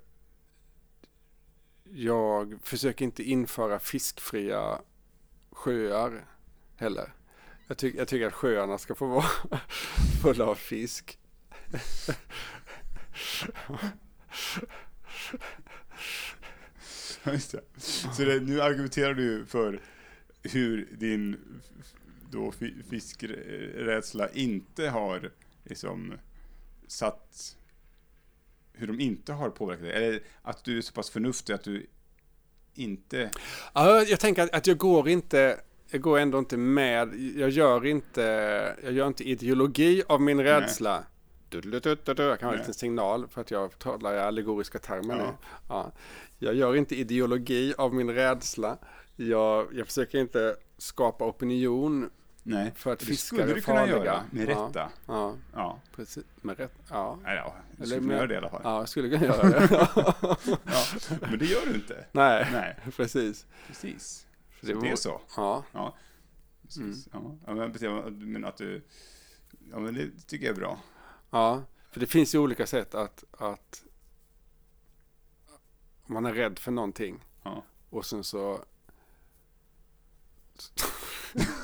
[1.83, 4.81] jag försöker inte införa fiskfria
[5.51, 6.25] sjöar
[6.75, 7.13] heller.
[7.67, 9.25] Jag, ty, jag tycker att sjöarna ska få vara
[10.21, 11.19] fulla av fisk.
[17.23, 17.61] Ja, Just det.
[18.15, 19.81] Så det, nu argumenterar du för
[20.43, 21.37] hur din
[22.31, 22.53] då
[22.89, 25.31] fiskrädsla inte har
[25.63, 26.13] liksom
[26.87, 27.57] satt
[28.79, 29.93] hur de inte har påverkat dig?
[29.93, 31.87] Eller att du är så pass förnuftig att du
[32.73, 33.31] inte...
[33.73, 35.59] Ja, jag tänker att, jag går inte,
[35.91, 38.21] jag går ändå inte med, jag gör inte,
[38.83, 41.03] jag gör inte ideologi av min rädsla.
[41.49, 42.23] Du-du-du-du-du.
[42.23, 42.57] Jag kan ha en Nej.
[42.57, 45.23] liten signal för att jag talar i allegoriska termer nu.
[45.23, 45.35] Ja.
[45.69, 45.91] Ja.
[46.39, 48.77] Jag gör inte ideologi av min rädsla.
[49.15, 52.09] Jag, jag försöker inte skapa opinion
[52.49, 53.97] Nej, för att det fiskar skulle är du kunna farliga.
[54.05, 54.89] göra med rätta.
[55.05, 56.23] Ja, Ja, precis.
[56.41, 56.73] Med rätt.
[56.89, 58.61] Ja, Nej, ja du skulle kunna göra det i alla fall.
[58.63, 59.67] ja jag skulle kunna göra det.
[60.65, 60.85] Ja.
[61.21, 62.05] Men det gör du inte.
[62.11, 63.45] Nej, Nej, precis.
[63.67, 64.27] precis.
[64.59, 65.21] Så det är vore- så.
[65.37, 65.95] Ja, Ja,
[66.63, 67.07] precis.
[67.13, 67.35] Ja.
[67.45, 68.81] Ja, men, men att du...
[69.71, 70.79] Ja, men det tycker jag är bra.
[71.29, 73.83] Ja, för det finns ju olika sätt att, att
[76.05, 77.63] man är rädd för någonting Ja.
[77.89, 78.65] och sen så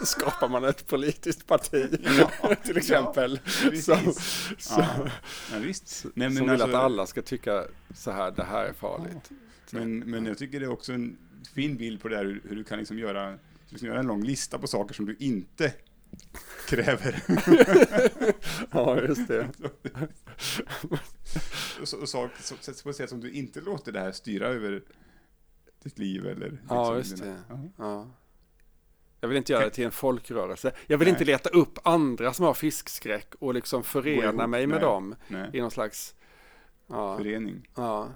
[0.10, 2.56] skapar man ett politiskt parti Ja.
[2.64, 3.40] till exempel.
[3.40, 3.86] Precis.
[3.86, 4.14] som
[4.58, 5.10] som, Ja,
[5.52, 6.06] ja visst.
[6.14, 7.64] Nej, som men, vill alltså, att alla ska tycka
[7.94, 9.30] så här, det här är farligt.
[9.72, 11.18] men, men jag tycker det är också en
[11.56, 13.38] fin bild på det här hur, hur du kan liksom göra,
[13.70, 15.74] liksom göra en lång lista på saker som du inte
[16.68, 17.24] kräver.
[18.72, 19.50] Ja, just det.
[21.82, 24.12] och så, och sak, så, så, på ett sätt som du inte låter det här
[24.12, 24.84] styra över
[25.84, 26.62] ditt liv eller...
[26.70, 27.70] Ja, liksom just dina- det.
[27.78, 28.12] Ja.
[29.26, 29.28] Ja.
[29.28, 30.72] Jag vill inte göra det till en folkrörelse.
[30.88, 31.14] Jag vill Nej.
[31.14, 34.80] inte leta upp andra som har fiskskräck och liksom förena ihop, mig med nej.
[34.80, 36.16] dem Nej, i någon slags
[36.88, 37.70] ja, förening.
[37.76, 38.10] ja,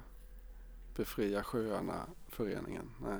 [0.96, 2.92] befria sjöarna föreningen.
[3.02, 3.20] Nej.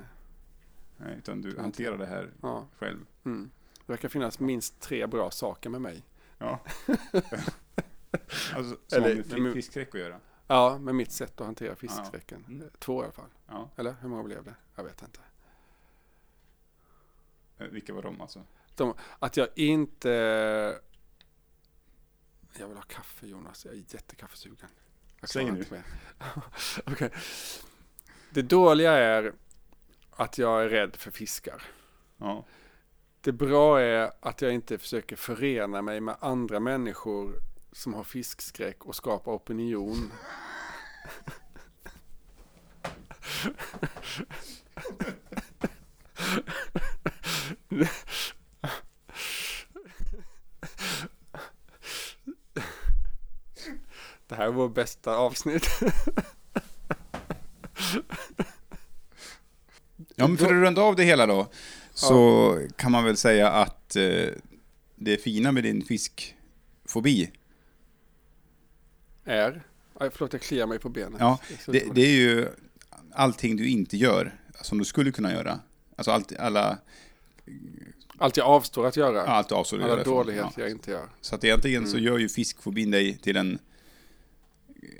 [0.96, 2.66] Nej, utan du hanterar det här Ja.
[2.78, 2.98] själv.
[3.24, 3.50] Mm.
[3.86, 6.04] Det verkar finnas minst tre bra saker med mig.
[6.38, 6.58] Ja.
[8.54, 10.20] alltså, som Eller- har med fiskskräck att göra.
[10.46, 12.44] Ja, med mitt sätt att hantera fiskskräcken.
[12.48, 12.70] Mm.
[12.78, 13.30] Två i alla fall.
[13.48, 13.70] Ja.
[13.76, 14.54] Eller hur många blev det?
[14.76, 15.20] Jag vet inte.
[17.60, 18.44] Eh, Vilka var de alltså?
[18.74, 20.10] De, att jag inte...
[22.58, 24.68] Jag vill ha kaffe Jonas, jag är jättekaffesugen.
[25.20, 25.64] Jag Säg nu.
[26.86, 27.10] Okej.
[28.30, 29.32] Det dåliga är
[30.10, 31.62] att jag är rädd för fiskar.
[32.16, 32.44] Ja.
[33.20, 37.34] Det bra är att jag inte försöker förena mig med andra människor
[37.72, 40.12] som har fiskskräck och skapa opinion.
[54.28, 55.66] Det här är vår bästa avsnitt.
[60.16, 61.48] Ja, men för att runda av det hela då,
[61.94, 64.28] så kan man väl säga att eh,
[64.94, 67.30] det fina med din fiskfobi,
[69.24, 69.62] Är?
[69.94, 71.20] Aj, förlåt, jag kliar mig på benet.
[71.20, 72.48] Ja, det, det är ju
[73.12, 75.60] allting du inte gör, som du skulle kunna göra.
[75.96, 76.78] Alltså allt, alla,
[78.18, 79.22] Allt jag avstår att göra.
[79.22, 80.04] allt du avstår att Alla göra.
[80.04, 80.62] från- dåligheter ja.
[80.62, 81.08] jag inte gör.
[81.20, 82.04] Så att egentligen så Mm.
[82.04, 83.58] gör ju fiskfobin dig till en,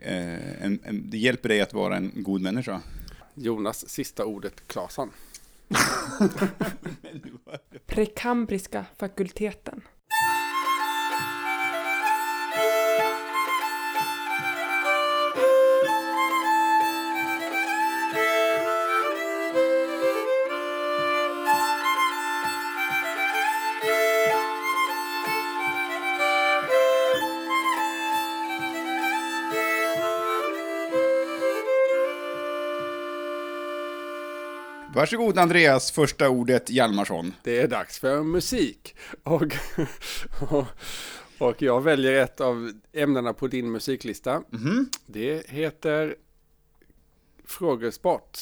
[0.03, 1.11] eh, en, en...
[1.11, 2.81] Det hjälper dig att vara en god människa.
[3.35, 5.11] Jonas, sista ordet, Claesson.
[7.87, 9.81] Prekambriska fakulteten.
[35.01, 37.35] Varsågod Andreas, första ordet Hjalmarsson.
[37.43, 38.95] Det är dags för musik.
[39.23, 39.57] Och,
[40.51, 40.67] och,
[41.39, 44.43] och jag väljer ett av ämnena på din musiklista.
[45.07, 46.17] Det heter
[47.45, 48.39] frågesport.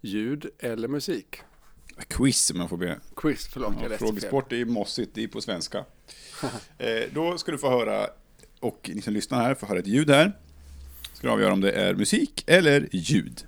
[0.00, 1.36] Ljud eller musik?
[2.08, 3.00] Quiz om jag får be.
[3.16, 5.78] Quiz, förlåt, Ja, frågesport är ju mossigt, det är på svenska.
[6.78, 8.06] eh, då ska du få höra,
[8.60, 10.38] och ni som lyssnar här får höra ett ljud här.
[11.12, 13.46] Ska du avgöra om det är musik eller ljud.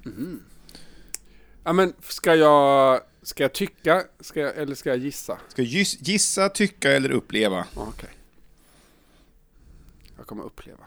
[1.66, 5.38] Ja, men ska jag, ska jag tycka ska jag, eller ska jag gissa?
[5.48, 7.66] Ska giss, gissa, tycka eller uppleva?
[7.74, 8.08] Okej.
[10.16, 10.86] Jag kommer uppleva.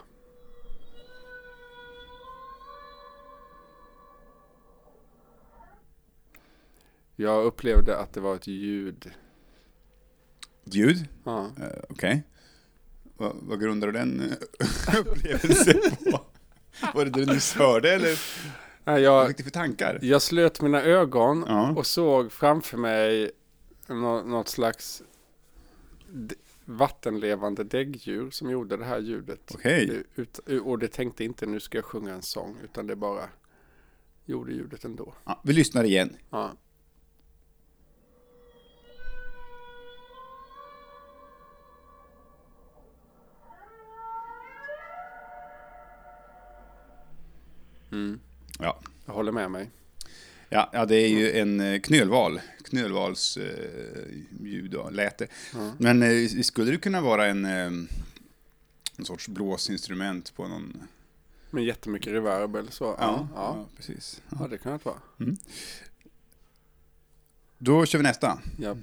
[7.16, 9.12] Jag upplevde att det var ett ljud.
[10.64, 11.08] Ljud?
[11.24, 11.52] Ja.
[11.62, 12.24] Eh, Okej.
[13.18, 16.22] Vad, vad grundar du den eh, upplevelsen på?
[16.94, 18.20] Var det det du nyss hörde eller
[18.94, 20.00] Nej, vad Jag, fick du för tankar?
[20.02, 21.72] jag slöt mina ögon Ja.
[21.78, 23.32] och såg framför mig
[23.88, 25.04] nå, något slags
[26.66, 29.52] vattenlevande däggdjur som gjorde det här ljudet.
[29.54, 30.04] Okej.
[30.16, 33.30] Ut, och det tänkte inte nu ska jag sjunga en sång utan det bara
[34.26, 35.14] gjorde ljudet ändå.
[35.26, 36.16] Ja, vi lyssnar igen.
[36.30, 36.52] Ja.
[47.92, 48.20] Mm,
[48.62, 48.80] Ja.
[49.06, 49.70] jag håller med mig.
[50.50, 52.42] Ja, ja, det är ju en eh, knölval.
[52.64, 55.28] Knölvals eh, och läte.
[55.54, 55.72] Ja.
[55.78, 57.66] Men eh, skulle det kunna vara en, eh,
[58.98, 60.84] en sorts blåsinstrument på någon...
[61.50, 62.84] Men jättemycket reverb eller så.
[62.84, 63.56] Ja, Ja, ja.
[63.58, 63.66] ja.
[63.78, 64.22] precis.
[64.40, 64.98] ja det kan det vara.
[67.58, 68.40] Då kör vi nästa.
[68.58, 68.76] Ja.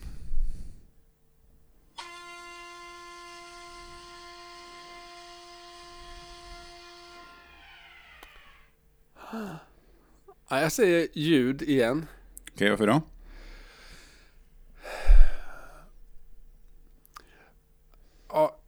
[10.49, 12.07] Ja, jag säger ljud igen.
[12.53, 13.03] Okej, varför då?
[18.29, 18.61] Ja,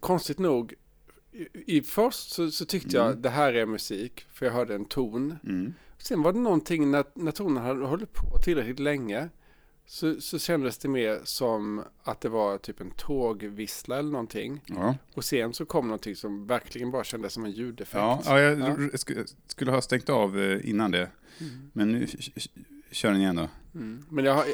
[0.00, 0.74] konstigt nog.
[1.32, 4.84] I, i först så, så tyckte jag det här är musik, för jag hörde en
[4.84, 5.38] ton.
[5.44, 5.74] Mm.
[5.98, 9.28] Sen var det någonting när, när tonen hade hållit på tillräckligt länge.
[9.86, 14.60] Så, så kändes det mer som att det var typ en tågvissla eller någonting.
[14.66, 17.94] Ja, Och sen så kom någonting som verkligen bara kändes som en ljudeffekt.
[17.94, 18.58] ja, ja jag
[19.08, 19.24] Ja.
[19.46, 21.10] skulle, ha stängt av eh, innan det.
[21.72, 22.06] Men nu
[22.90, 23.48] kör den igen då.
[23.74, 24.04] Mm.
[24.08, 24.44] Men jag har...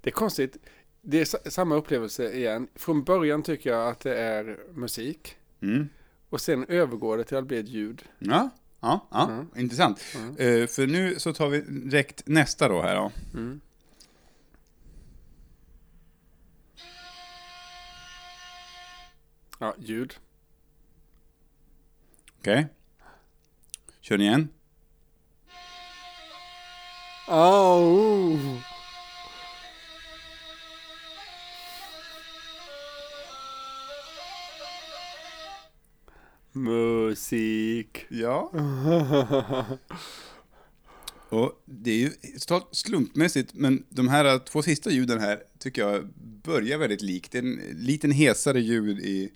[0.00, 0.56] Det är konstigt.
[1.02, 2.68] Det är sa- samma upplevelse igen.
[2.74, 5.36] Från början tycker jag att det är musik.
[5.62, 5.88] Mm.
[6.30, 8.02] Och sen övergår det till att bli ett ljud.
[8.18, 9.24] Ja, ja, ja.
[9.24, 9.48] Mm.
[9.56, 10.00] intressant.
[10.14, 10.36] Mm.
[10.36, 13.12] Eh, för nu så tar vi direkt nästa då här då.
[13.34, 13.60] Mm.
[19.58, 20.14] Ja, ljud.
[22.38, 22.66] Okej.
[24.00, 24.48] Kör den igen.
[27.28, 28.79] Oh.
[36.52, 38.06] Musik.
[38.08, 38.52] Ja.
[41.28, 46.08] Och det är ju totalt slumpmässigt, men de här två sista ljuden här tycker jag
[46.44, 47.34] börjar väldigt likt.
[47.34, 49.32] En liten hesare ljud i,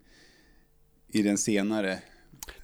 [1.09, 1.99] i den senare.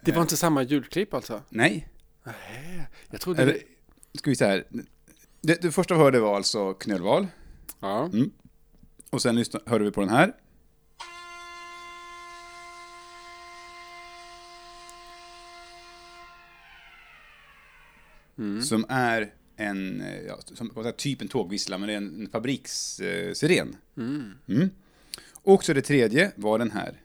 [0.05, 1.43] Det var inte samma ljudklipp alltså?
[1.49, 1.89] Nej,
[2.25, 3.53] Nej, jag trodde Eller-
[4.13, 4.19] det...
[4.19, 4.65] ska vi säga här.
[5.43, 7.27] Det, det första vi hörde var alltså knölval.
[7.81, 8.11] Ja.
[9.11, 10.33] Och sen lyssna, hörde vi på den här.
[18.41, 18.63] Mm.
[18.63, 23.77] Som är en, eh, ja, som, typ en tågvissla, men det är en, en fabrikssiren.
[23.97, 24.03] Eh.
[24.03, 24.33] Mm.
[24.49, 24.71] Mm.
[25.43, 27.01] Och så det tredje var den här.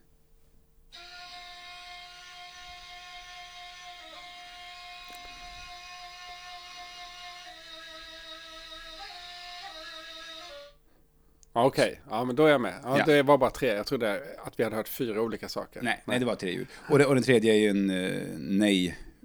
[11.57, 12.73] Okej, ja men då är jag med.
[12.83, 13.05] Ja, Ja.
[13.05, 13.67] Det var bara tre.
[13.67, 15.81] Jag trodde att vi hade hört fyra olika saker.
[15.81, 16.67] Nej, nej det var tre ljud.
[16.89, 18.37] Och, det, och den tredje är ju en eh,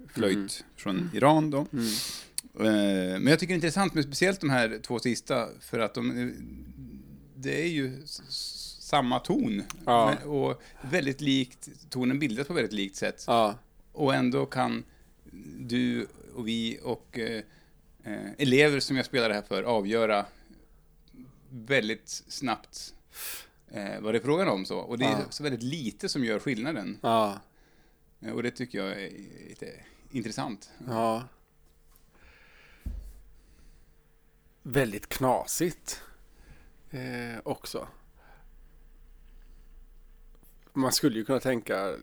[0.01, 1.65] nej-flöjt från Iran då.
[1.73, 1.85] Mm.
[2.59, 5.93] Eh, men jag tycker det är intressant med speciellt de här två sista, för att
[5.93, 6.33] de,
[7.35, 9.63] det är ju samma ton.
[9.85, 10.15] Ja.
[10.19, 10.61] Men, och
[10.91, 13.23] väldigt likt, tonen bildas på väldigt likt sätt.
[13.27, 13.55] Ja,
[13.91, 14.83] Och ändå kan
[15.59, 17.41] du och vi och eh,
[18.03, 20.25] eh, elever som jag spelar det här för avgöra
[21.49, 22.93] väldigt snabbt
[23.71, 24.65] eh, vad det är frågan om.
[24.65, 24.77] Så.
[24.77, 25.25] Och det är Ja.
[25.29, 26.97] så väldigt lite som gör skillnaden.
[27.01, 27.39] Ja.
[28.21, 29.09] Eh, Och det tycker jag är
[29.49, 29.73] lite
[30.11, 30.71] intressant.
[30.87, 31.23] Ja.
[34.63, 36.03] Väldigt knasigt
[36.89, 37.87] eh, också.
[40.73, 41.95] Man skulle ju kunna tänka eh,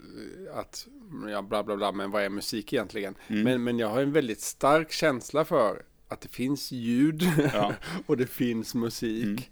[0.55, 0.87] att,
[1.29, 3.15] ja bla bla bla, men vad är musik egentligen?
[3.29, 3.43] Mm.
[3.43, 7.75] Men, men jag har en väldigt stark känsla för att det finns ljud Ja.
[8.07, 9.51] och det finns musik.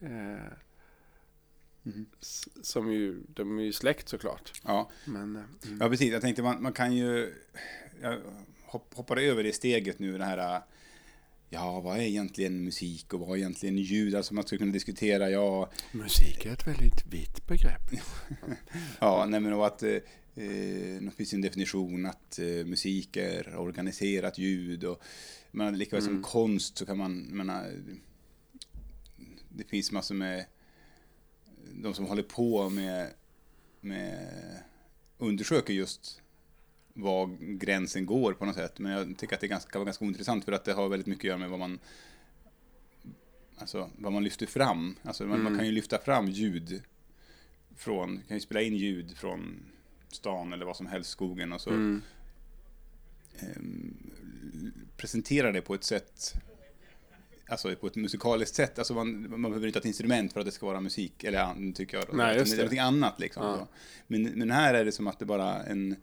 [0.00, 0.52] Eh,
[2.20, 4.60] S- Som ju, de är ju släkt såklart.
[4.64, 4.90] Ja.
[5.04, 5.78] Men, eh, mm.
[5.80, 6.12] Ja, precis.
[6.12, 7.34] Jag tänkte man, man kan ju...
[8.02, 8.20] Jag
[8.64, 10.60] hopp, hoppar över det steget nu, det här...
[11.50, 14.14] Ja, vad är egentligen musik och vad är egentligen ljud?
[14.14, 15.70] Alltså man skulle kunna diskutera, ja...
[15.92, 17.90] musik är ett väldigt vitt begrepp.
[19.00, 19.82] Ja, nej men och att...
[19.82, 19.90] Eh,
[20.34, 25.02] eh, det finns en definition att eh, musik är organiserat ljud och...
[25.50, 26.22] Men lika väl som Mm.
[26.22, 27.18] konst så kan man...
[27.20, 27.72] Menar,
[29.48, 30.44] det finns massor med...
[31.74, 33.10] De som håller på med...
[33.80, 34.28] med
[35.18, 36.22] undersöker just
[36.94, 38.78] var gränsen går på något sätt.
[38.78, 41.06] Men jag tycker att det ganska, kan vara ganska ointressant för att det har väldigt
[41.06, 41.78] mycket att göra med vad man
[43.58, 44.94] alltså vad man lyfter fram.
[45.02, 45.58] Alltså man, man Mm.
[45.58, 46.82] kan ju lyfta fram ljud
[47.76, 49.62] från, kan ju spela in ljud från
[50.08, 52.02] stan eller vad som helst, skogen och så Mm.
[53.38, 53.94] ehm,
[54.96, 56.32] presentera det på ett sätt
[57.48, 60.46] Alltså på ett musikaliskt sätt, alltså man, man behöver inte ha ett instrument för att
[60.46, 62.06] det ska vara musik, eller tycker jag.
[62.06, 62.16] Då.
[62.16, 63.42] Nej, just det är någonting annat liksom.
[63.42, 63.68] Ja.
[64.06, 65.96] Men, men här är det som att det bara en,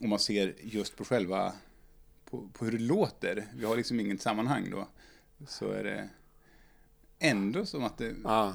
[0.00, 1.52] om man ser just på själva,
[2.30, 4.88] på, på hur det låter, vi har liksom inget sammanhang då,
[5.48, 6.08] så är det
[7.18, 8.54] ändå som att det, Ja.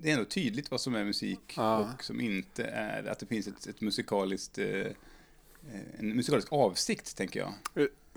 [0.00, 1.78] det är ändå tydligt vad som är musik Ja.
[1.78, 4.92] och som inte är, att det finns ett, ett musikaliskt, eh, eh,
[5.98, 7.54] en musikalisk avsikt, tänker jag.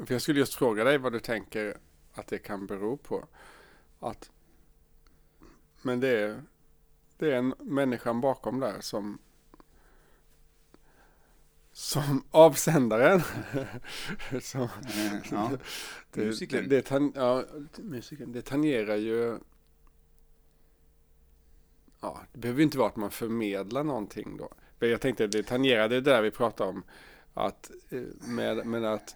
[0.08, 1.78] För jag skulle just fråga dig vad du tänker
[2.14, 3.28] att det kan bero på.
[4.00, 4.32] Att,
[5.82, 6.44] men det är,
[7.18, 9.20] det är en människan bakom där som
[11.72, 13.22] som avsändaren.
[14.42, 15.52] som, Eh, ja.
[16.12, 16.70] det, Musikern.
[16.70, 17.44] Det, det, tan, ja,
[17.78, 19.40] musiken, det tangerar ju
[22.04, 24.50] Ja, det behöver ju inte vara att man förmedlar någonting då.
[24.80, 26.84] Men jag tänkte det tangerar det där vi pratade om.
[27.34, 29.16] Att, eh, med, med att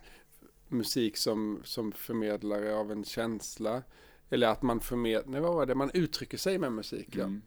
[0.70, 3.84] musik som, som förmedlare av en känsla.
[4.30, 7.08] Eller att man förmedlar, vad var det, man uttrycker sig med musik.
[7.12, 7.24] Ja.
[7.24, 7.42] Mm.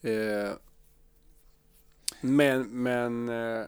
[0.00, 0.52] Eh,
[2.20, 3.66] men, men, eh,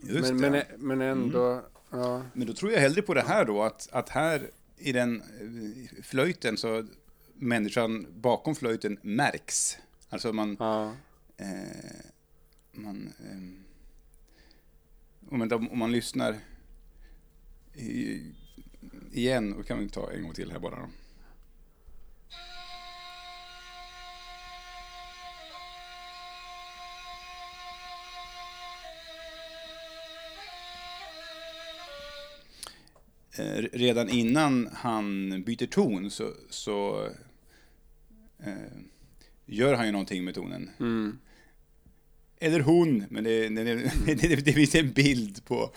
[0.00, 0.62] men, men, ja.
[0.78, 2.22] men ändå, ja.
[2.32, 6.02] Men då tror jag hellre på det här då, att, att här i den eh,
[6.02, 6.84] flöjten så
[7.34, 9.78] människan bakom flöjten märks.
[10.08, 10.92] Alltså man, ja.
[11.36, 11.46] eh,
[12.72, 13.64] man eh,
[15.30, 16.36] om, man, om man lyssnar
[17.74, 18.22] i,
[19.12, 20.88] igen, och kan vi ta en gång till här bara då.
[33.38, 37.08] Eh, redan innan han byter ton så, så
[38.38, 38.54] eh,
[39.46, 40.70] gör han ju någonting med tonen.
[40.80, 41.18] Mm.
[42.44, 43.48] Eller hon, men det,
[44.06, 45.70] det, det, det, finns en bild på,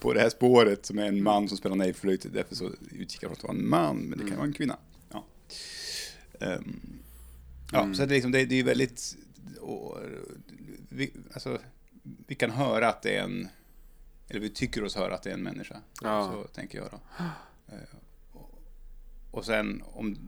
[0.00, 2.26] på det här spåret som är en man som spelar nejflöjt.
[2.32, 4.52] Därför så utgick jag från att det var en man, men det kan vara en
[4.52, 4.76] kvinna.
[5.10, 5.24] Ja,
[6.40, 6.80] Ehm,
[7.72, 7.94] ja Mm.
[7.94, 9.16] så det, är liksom, det, det är väldigt...
[9.60, 9.98] Och,
[10.88, 11.58] vi, alltså,
[12.26, 13.48] vi kan höra att det är en...
[14.28, 15.80] Eller vi tycker oss höra att det är en människa.
[16.02, 16.32] Ja.
[16.32, 17.24] Så tänker jag då.
[17.68, 17.80] Eh,
[18.32, 18.62] och,
[19.30, 20.18] och sen, om,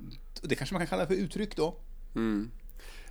[0.42, 1.77] det kanske man kan kalla för uttryck då.
[2.14, 2.51] Mm.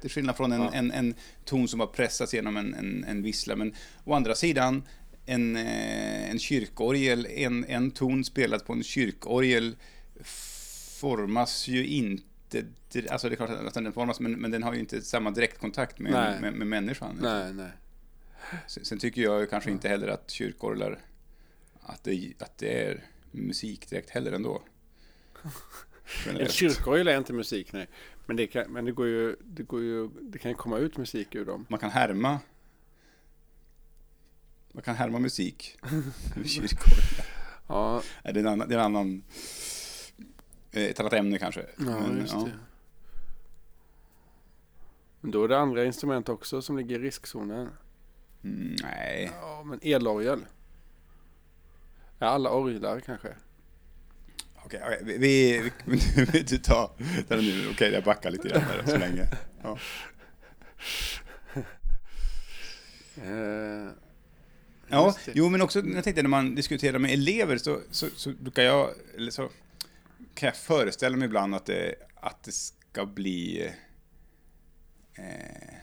[0.01, 0.71] Till skillnad från en, Ja.
[0.73, 1.13] en, en
[1.45, 3.55] ton som har pressats genom en, en, en vissla.
[3.55, 4.83] Men å andra sidan,
[5.25, 9.75] en, eh, en kyrkorgel, en, en ton spelad på en kyrkorgel
[10.99, 12.63] formas ju inte,
[13.09, 15.99] alltså det är klart att den formas, men, men den har ju inte samma direktkontakt
[15.99, 16.41] med, Nej.
[16.41, 17.19] med, med människan.
[17.21, 17.69] Nej, nej.
[18.67, 20.99] Sen, sen tycker jag kanske inte heller att kyrkorglar,
[21.81, 24.61] att det, att det är musik direkt heller ändå.
[26.07, 26.51] En Generellt.
[26.51, 27.87] kyrkorgel är inte musik, nej.
[28.25, 30.97] Men det kan, men det går ju, det går ju, det kan ju komma ut
[30.97, 31.65] musik ur dem.
[31.69, 32.39] Man kan härma
[34.71, 35.77] man kan härma musik.
[37.69, 39.23] Ja, Nej, Det är en annan, det är en annan
[40.71, 41.61] eh, ett annat ämne kanske.
[41.77, 42.39] ja Men, just ja.
[42.39, 42.51] det.
[45.21, 47.69] Men då är det andra instrument också som ligger i riskzonen.
[48.43, 50.45] Mm, nej, Ja, men elorgel.
[52.19, 53.35] Ja, alla orglar kanske.
[54.67, 55.71] Okej, okej, vi, vi,
[56.31, 56.87] vi, du tar
[57.27, 57.69] ta det nu.
[57.71, 59.27] Okej, jag backar lite grann här så länge.
[59.63, 59.77] Ja.
[63.23, 63.91] Eh,
[64.89, 68.63] Ja, jo men också, jag tänkte när man diskuterar med elever så, så, så brukar
[68.63, 69.49] jag, eller så
[70.33, 73.71] kan jag föreställa mig ibland att det, att det ska bli
[75.17, 75.77] eh,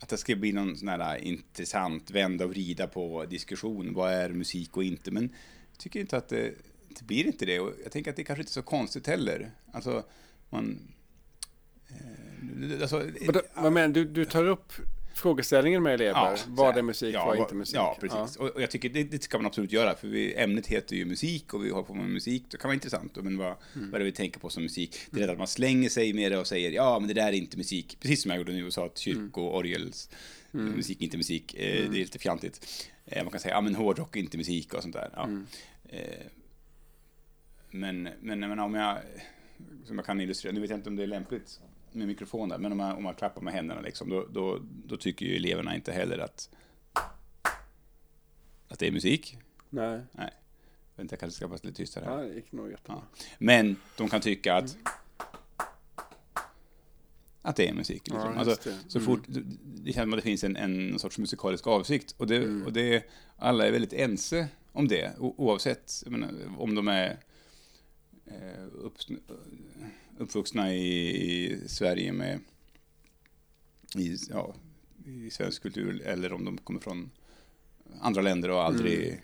[0.00, 3.94] att det ska bli någon sån här intressant vända och vrida på diskussion.
[3.94, 5.10] Vad är musik och inte?
[5.10, 5.34] Men
[5.82, 6.54] tycker inte att det,
[6.88, 7.60] det blir inte det.
[7.60, 9.50] Och jag tänker att det kanske inte är så konstigt heller.
[9.72, 10.04] Alltså,
[10.50, 10.92] man...
[11.88, 13.10] Eh, alltså,
[13.54, 14.04] vad menar du?
[14.04, 14.72] Du tar upp
[15.14, 16.36] frågeställningen med elever.
[16.36, 17.76] så vad är musik, Ja, vad är inte musik?
[17.76, 18.36] Ja, precis.
[18.36, 21.04] Och, och jag tycker det, det ska man absolut göra, för vi, ämnet heter ju
[21.04, 22.44] musik och vi har på med musik.
[22.50, 23.90] Det kan vara intressant, men vad, Mm.
[23.90, 24.96] vad är det vi tänker på som musik?
[25.10, 27.28] Det är lätt att man slänger sig med det och säger ja, men det där
[27.28, 27.96] är inte musik.
[28.00, 29.18] Precis som jag gjorde nu och sa att Mm.
[29.18, 30.10] kyrko och orgels
[30.50, 31.54] musik inte musik.
[31.54, 31.60] Eh,
[31.90, 32.66] Det är lite fjantigt.
[33.06, 35.10] Eh, man kan säga ja, men hårdrock är inte musik och sånt där.
[35.16, 35.28] Ja.
[35.92, 36.04] Mm.
[36.10, 36.26] Eh,
[37.70, 38.98] men, men, men om jag,
[39.84, 41.60] som jag kan illustrera, nu vet jag inte om det är lämpligt
[41.92, 44.96] med mikrofon där, men om man, om man klappar med händerna liksom, då, då, då
[44.96, 46.50] tycker ju eleverna inte heller att,
[48.68, 49.38] att det är musik.
[49.70, 50.30] Nej, Nej,
[50.96, 52.22] jag, inte, jag kanske ska vara lite tystare ja, här.
[52.22, 53.02] det gick nog jättebra.
[53.38, 54.76] Men de kan tycka att
[57.44, 58.08] att det är musik.
[58.08, 58.32] Liksom.
[58.34, 58.78] Ja, alltså, det.
[58.88, 59.06] så Mm.
[59.06, 59.22] fort,
[59.64, 62.14] det känns som att det finns en, en sorts musikalisk avsikt.
[62.18, 63.04] Och, det, och det,
[63.36, 67.18] alla är väldigt ense om det, oavsett menar, om de är
[68.26, 68.98] eh, upp,
[70.18, 72.40] uppvuxna i, i Sverige med
[73.94, 74.54] i, ja,
[75.06, 77.10] i svensk kultur eller om de kommer från
[78.00, 79.22] andra länder och aldrig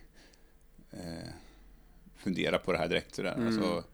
[0.90, 1.28] eh,
[2.16, 3.14] funderar på det här direkt.
[3.14, 3.34] Sådär.
[3.34, 3.46] Mm.
[3.46, 3.84] Alltså,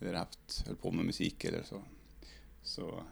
[0.00, 1.82] eller haft, höll på med musik eller så.
[2.62, 3.02] Så,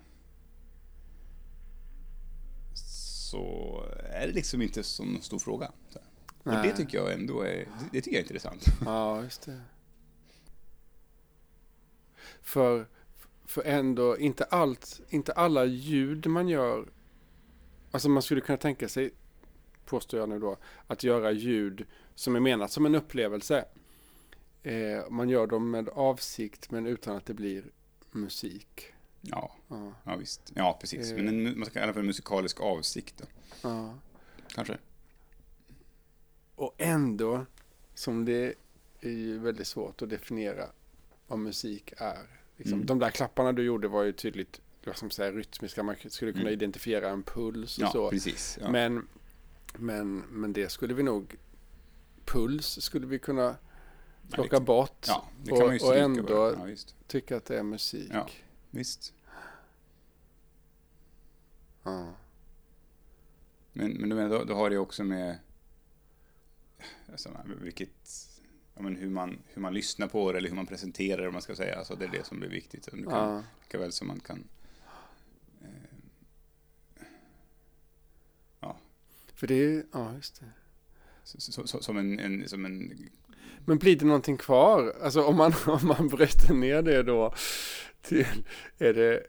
[2.75, 5.73] så är det liksom inte som en stor fråga.
[5.89, 5.99] Så
[6.47, 6.57] här.
[6.59, 6.71] Och Nej.
[6.71, 8.65] det tycker jag ändå är, det, tycker jag är intressant.
[8.85, 9.61] Ja, just det.
[12.43, 12.87] För,
[13.45, 16.89] för ändå, inte allt, inte alla ljud man gör,
[17.91, 19.11] alltså man skulle kunna tänka sig,
[19.85, 23.65] påstår jag nu då, att göra ljud som är menat som en upplevelse.
[24.63, 27.65] Eh, man gör dem med avsikt men utan att det blir
[28.11, 28.93] musik.
[29.21, 30.53] Ja, Ja, ja visst.
[30.55, 31.11] Ja, precis.
[31.11, 31.17] Eh.
[31.17, 33.25] Men en, mu- man ska kalla det för en musikalisk avsikt då,
[33.63, 33.95] ja.
[34.49, 34.79] kanske.
[36.57, 37.47] Och ändå,
[37.95, 38.55] som det
[39.01, 40.67] är ju väldigt svårt att definiera
[41.27, 42.27] vad musik är.
[42.57, 42.87] Liksom, Mm.
[42.87, 46.43] De där klapparna du gjorde var ju tydligt vad som säger, rytmiska, man skulle kunna
[46.43, 46.53] Mm.
[46.53, 48.11] identifiera en puls och Ja, så.
[48.11, 48.59] precis.
[48.63, 48.71] Ja.
[48.71, 49.09] Men,
[49.75, 51.37] men, men det skulle vi nog,
[52.25, 53.57] puls skulle vi kunna
[54.31, 56.57] plocka bort ja, och, och ändå
[57.07, 58.11] tycka att det är musik.
[58.13, 58.29] Ja.
[58.71, 59.15] visst.
[61.83, 62.15] Ja.
[63.73, 65.39] Men, men du menar, då, då har det också med
[67.13, 67.91] alltså, vilket,
[68.75, 71.33] ja, men hur, man, hur man lyssnar på det eller hur man presenterar det, om
[71.33, 71.79] man ska säga.
[71.79, 72.89] Alltså, det är det som blir viktigt.
[72.93, 73.43] Du kan, Ja.
[73.63, 74.45] Lika väl som man kan...
[75.63, 75.69] Eh,
[78.61, 78.79] ja,
[79.35, 80.47] För det är, ja just det.
[81.25, 82.19] så, så, så, som en...
[82.19, 82.93] en, som en
[83.65, 84.97] Men blir det någonting kvar?
[85.03, 87.35] Alltså om man, om man bryter ner det då
[88.03, 88.27] till,
[88.79, 89.27] är det,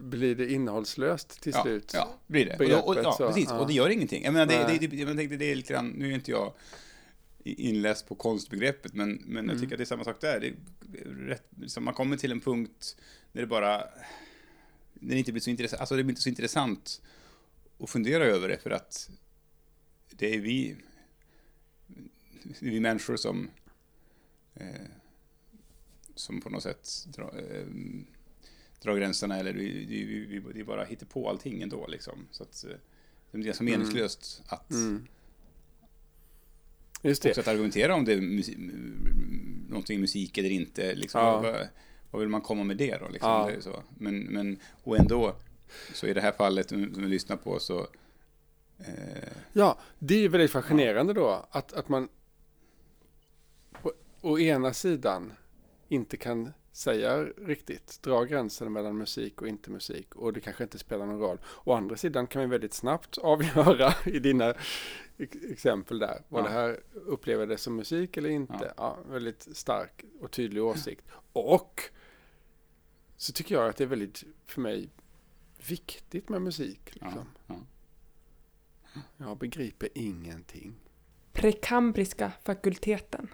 [0.00, 1.90] blir det innehållslöst till ja, slut?
[1.94, 2.76] Ja, blir det.
[2.76, 3.48] Och, och, ja, så, precis.
[3.48, 3.58] ja.
[3.60, 4.24] Och det gör ingenting.
[4.24, 6.52] Jag menar, det, det, det, jag tänkte, det är lite grann, nu är inte jag
[7.44, 9.48] inläst på konstbegreppet, men, men Mm.
[9.50, 10.40] jag tycker att det är samma sak där.
[10.40, 10.46] Det
[11.00, 12.96] är rätt, liksom, man kommer till en punkt
[13.32, 13.84] där det bara...
[14.94, 17.02] När det inte blir så intressant, alltså det blir inte så intressant
[17.78, 19.10] att fundera över det, för att
[20.10, 20.76] det är vi,
[22.42, 23.50] det är vi människor som,
[24.54, 24.66] eh,
[26.14, 27.66] som på något sätt drar, eh,
[28.82, 31.86] drar gränserna, eller vi, vi bara hittar på allting ändå.
[31.86, 32.26] Liksom.
[32.30, 32.70] Så att, eh,
[33.30, 35.06] det är ganska meningslöst att, Mm.
[37.02, 37.28] Just det.
[37.28, 38.58] också att argumentera om det är musik,
[39.68, 40.94] någonting musik eller inte.
[40.94, 41.40] Liksom, Ja.
[41.40, 41.68] vad,
[42.10, 43.08] vad vill man komma med det då?
[43.08, 43.46] Liksom, Ja.
[43.46, 43.82] det är så.
[43.98, 45.36] Men, men, och ändå,
[45.94, 47.80] så i det här fallet som vi lyssnar på så...
[48.78, 52.08] Eh, Ja, det är ju väldigt fascinerande då att, att man
[53.82, 55.32] på, å ena sidan
[55.88, 60.78] inte kan säga riktigt, dra gränsen mellan musik och inte musik och det kanske inte
[60.78, 61.38] spelar någon roll.
[61.64, 64.54] Å andra sidan kan vi väldigt snabbt avgöra i dina
[65.18, 66.46] ex- exempel där, vad Ja.
[66.48, 68.74] det här upplever det som musik eller inte.
[68.76, 68.98] Ja.
[69.06, 69.12] Ja.
[69.12, 71.04] väldigt stark och tydlig åsikt.
[71.32, 71.82] Och
[73.16, 74.88] så tycker jag att det är väldigt, för mig,
[75.68, 76.80] viktigt med musik.
[77.00, 77.26] ja, Liksom.
[77.46, 77.56] ja.
[79.16, 80.74] Jag begriper ingenting.
[81.32, 83.28] Prekambriska fakulteten.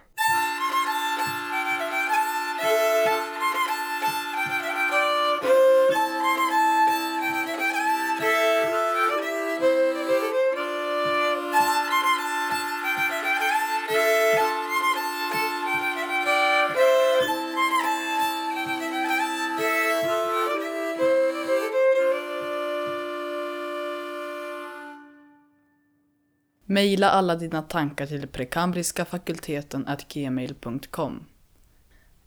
[26.77, 31.25] Maila alla dina tankar till prekambriskafakulteten gmail.com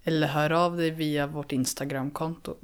[0.04, 2.56] eller hör av dig via vårt Instagramkonto.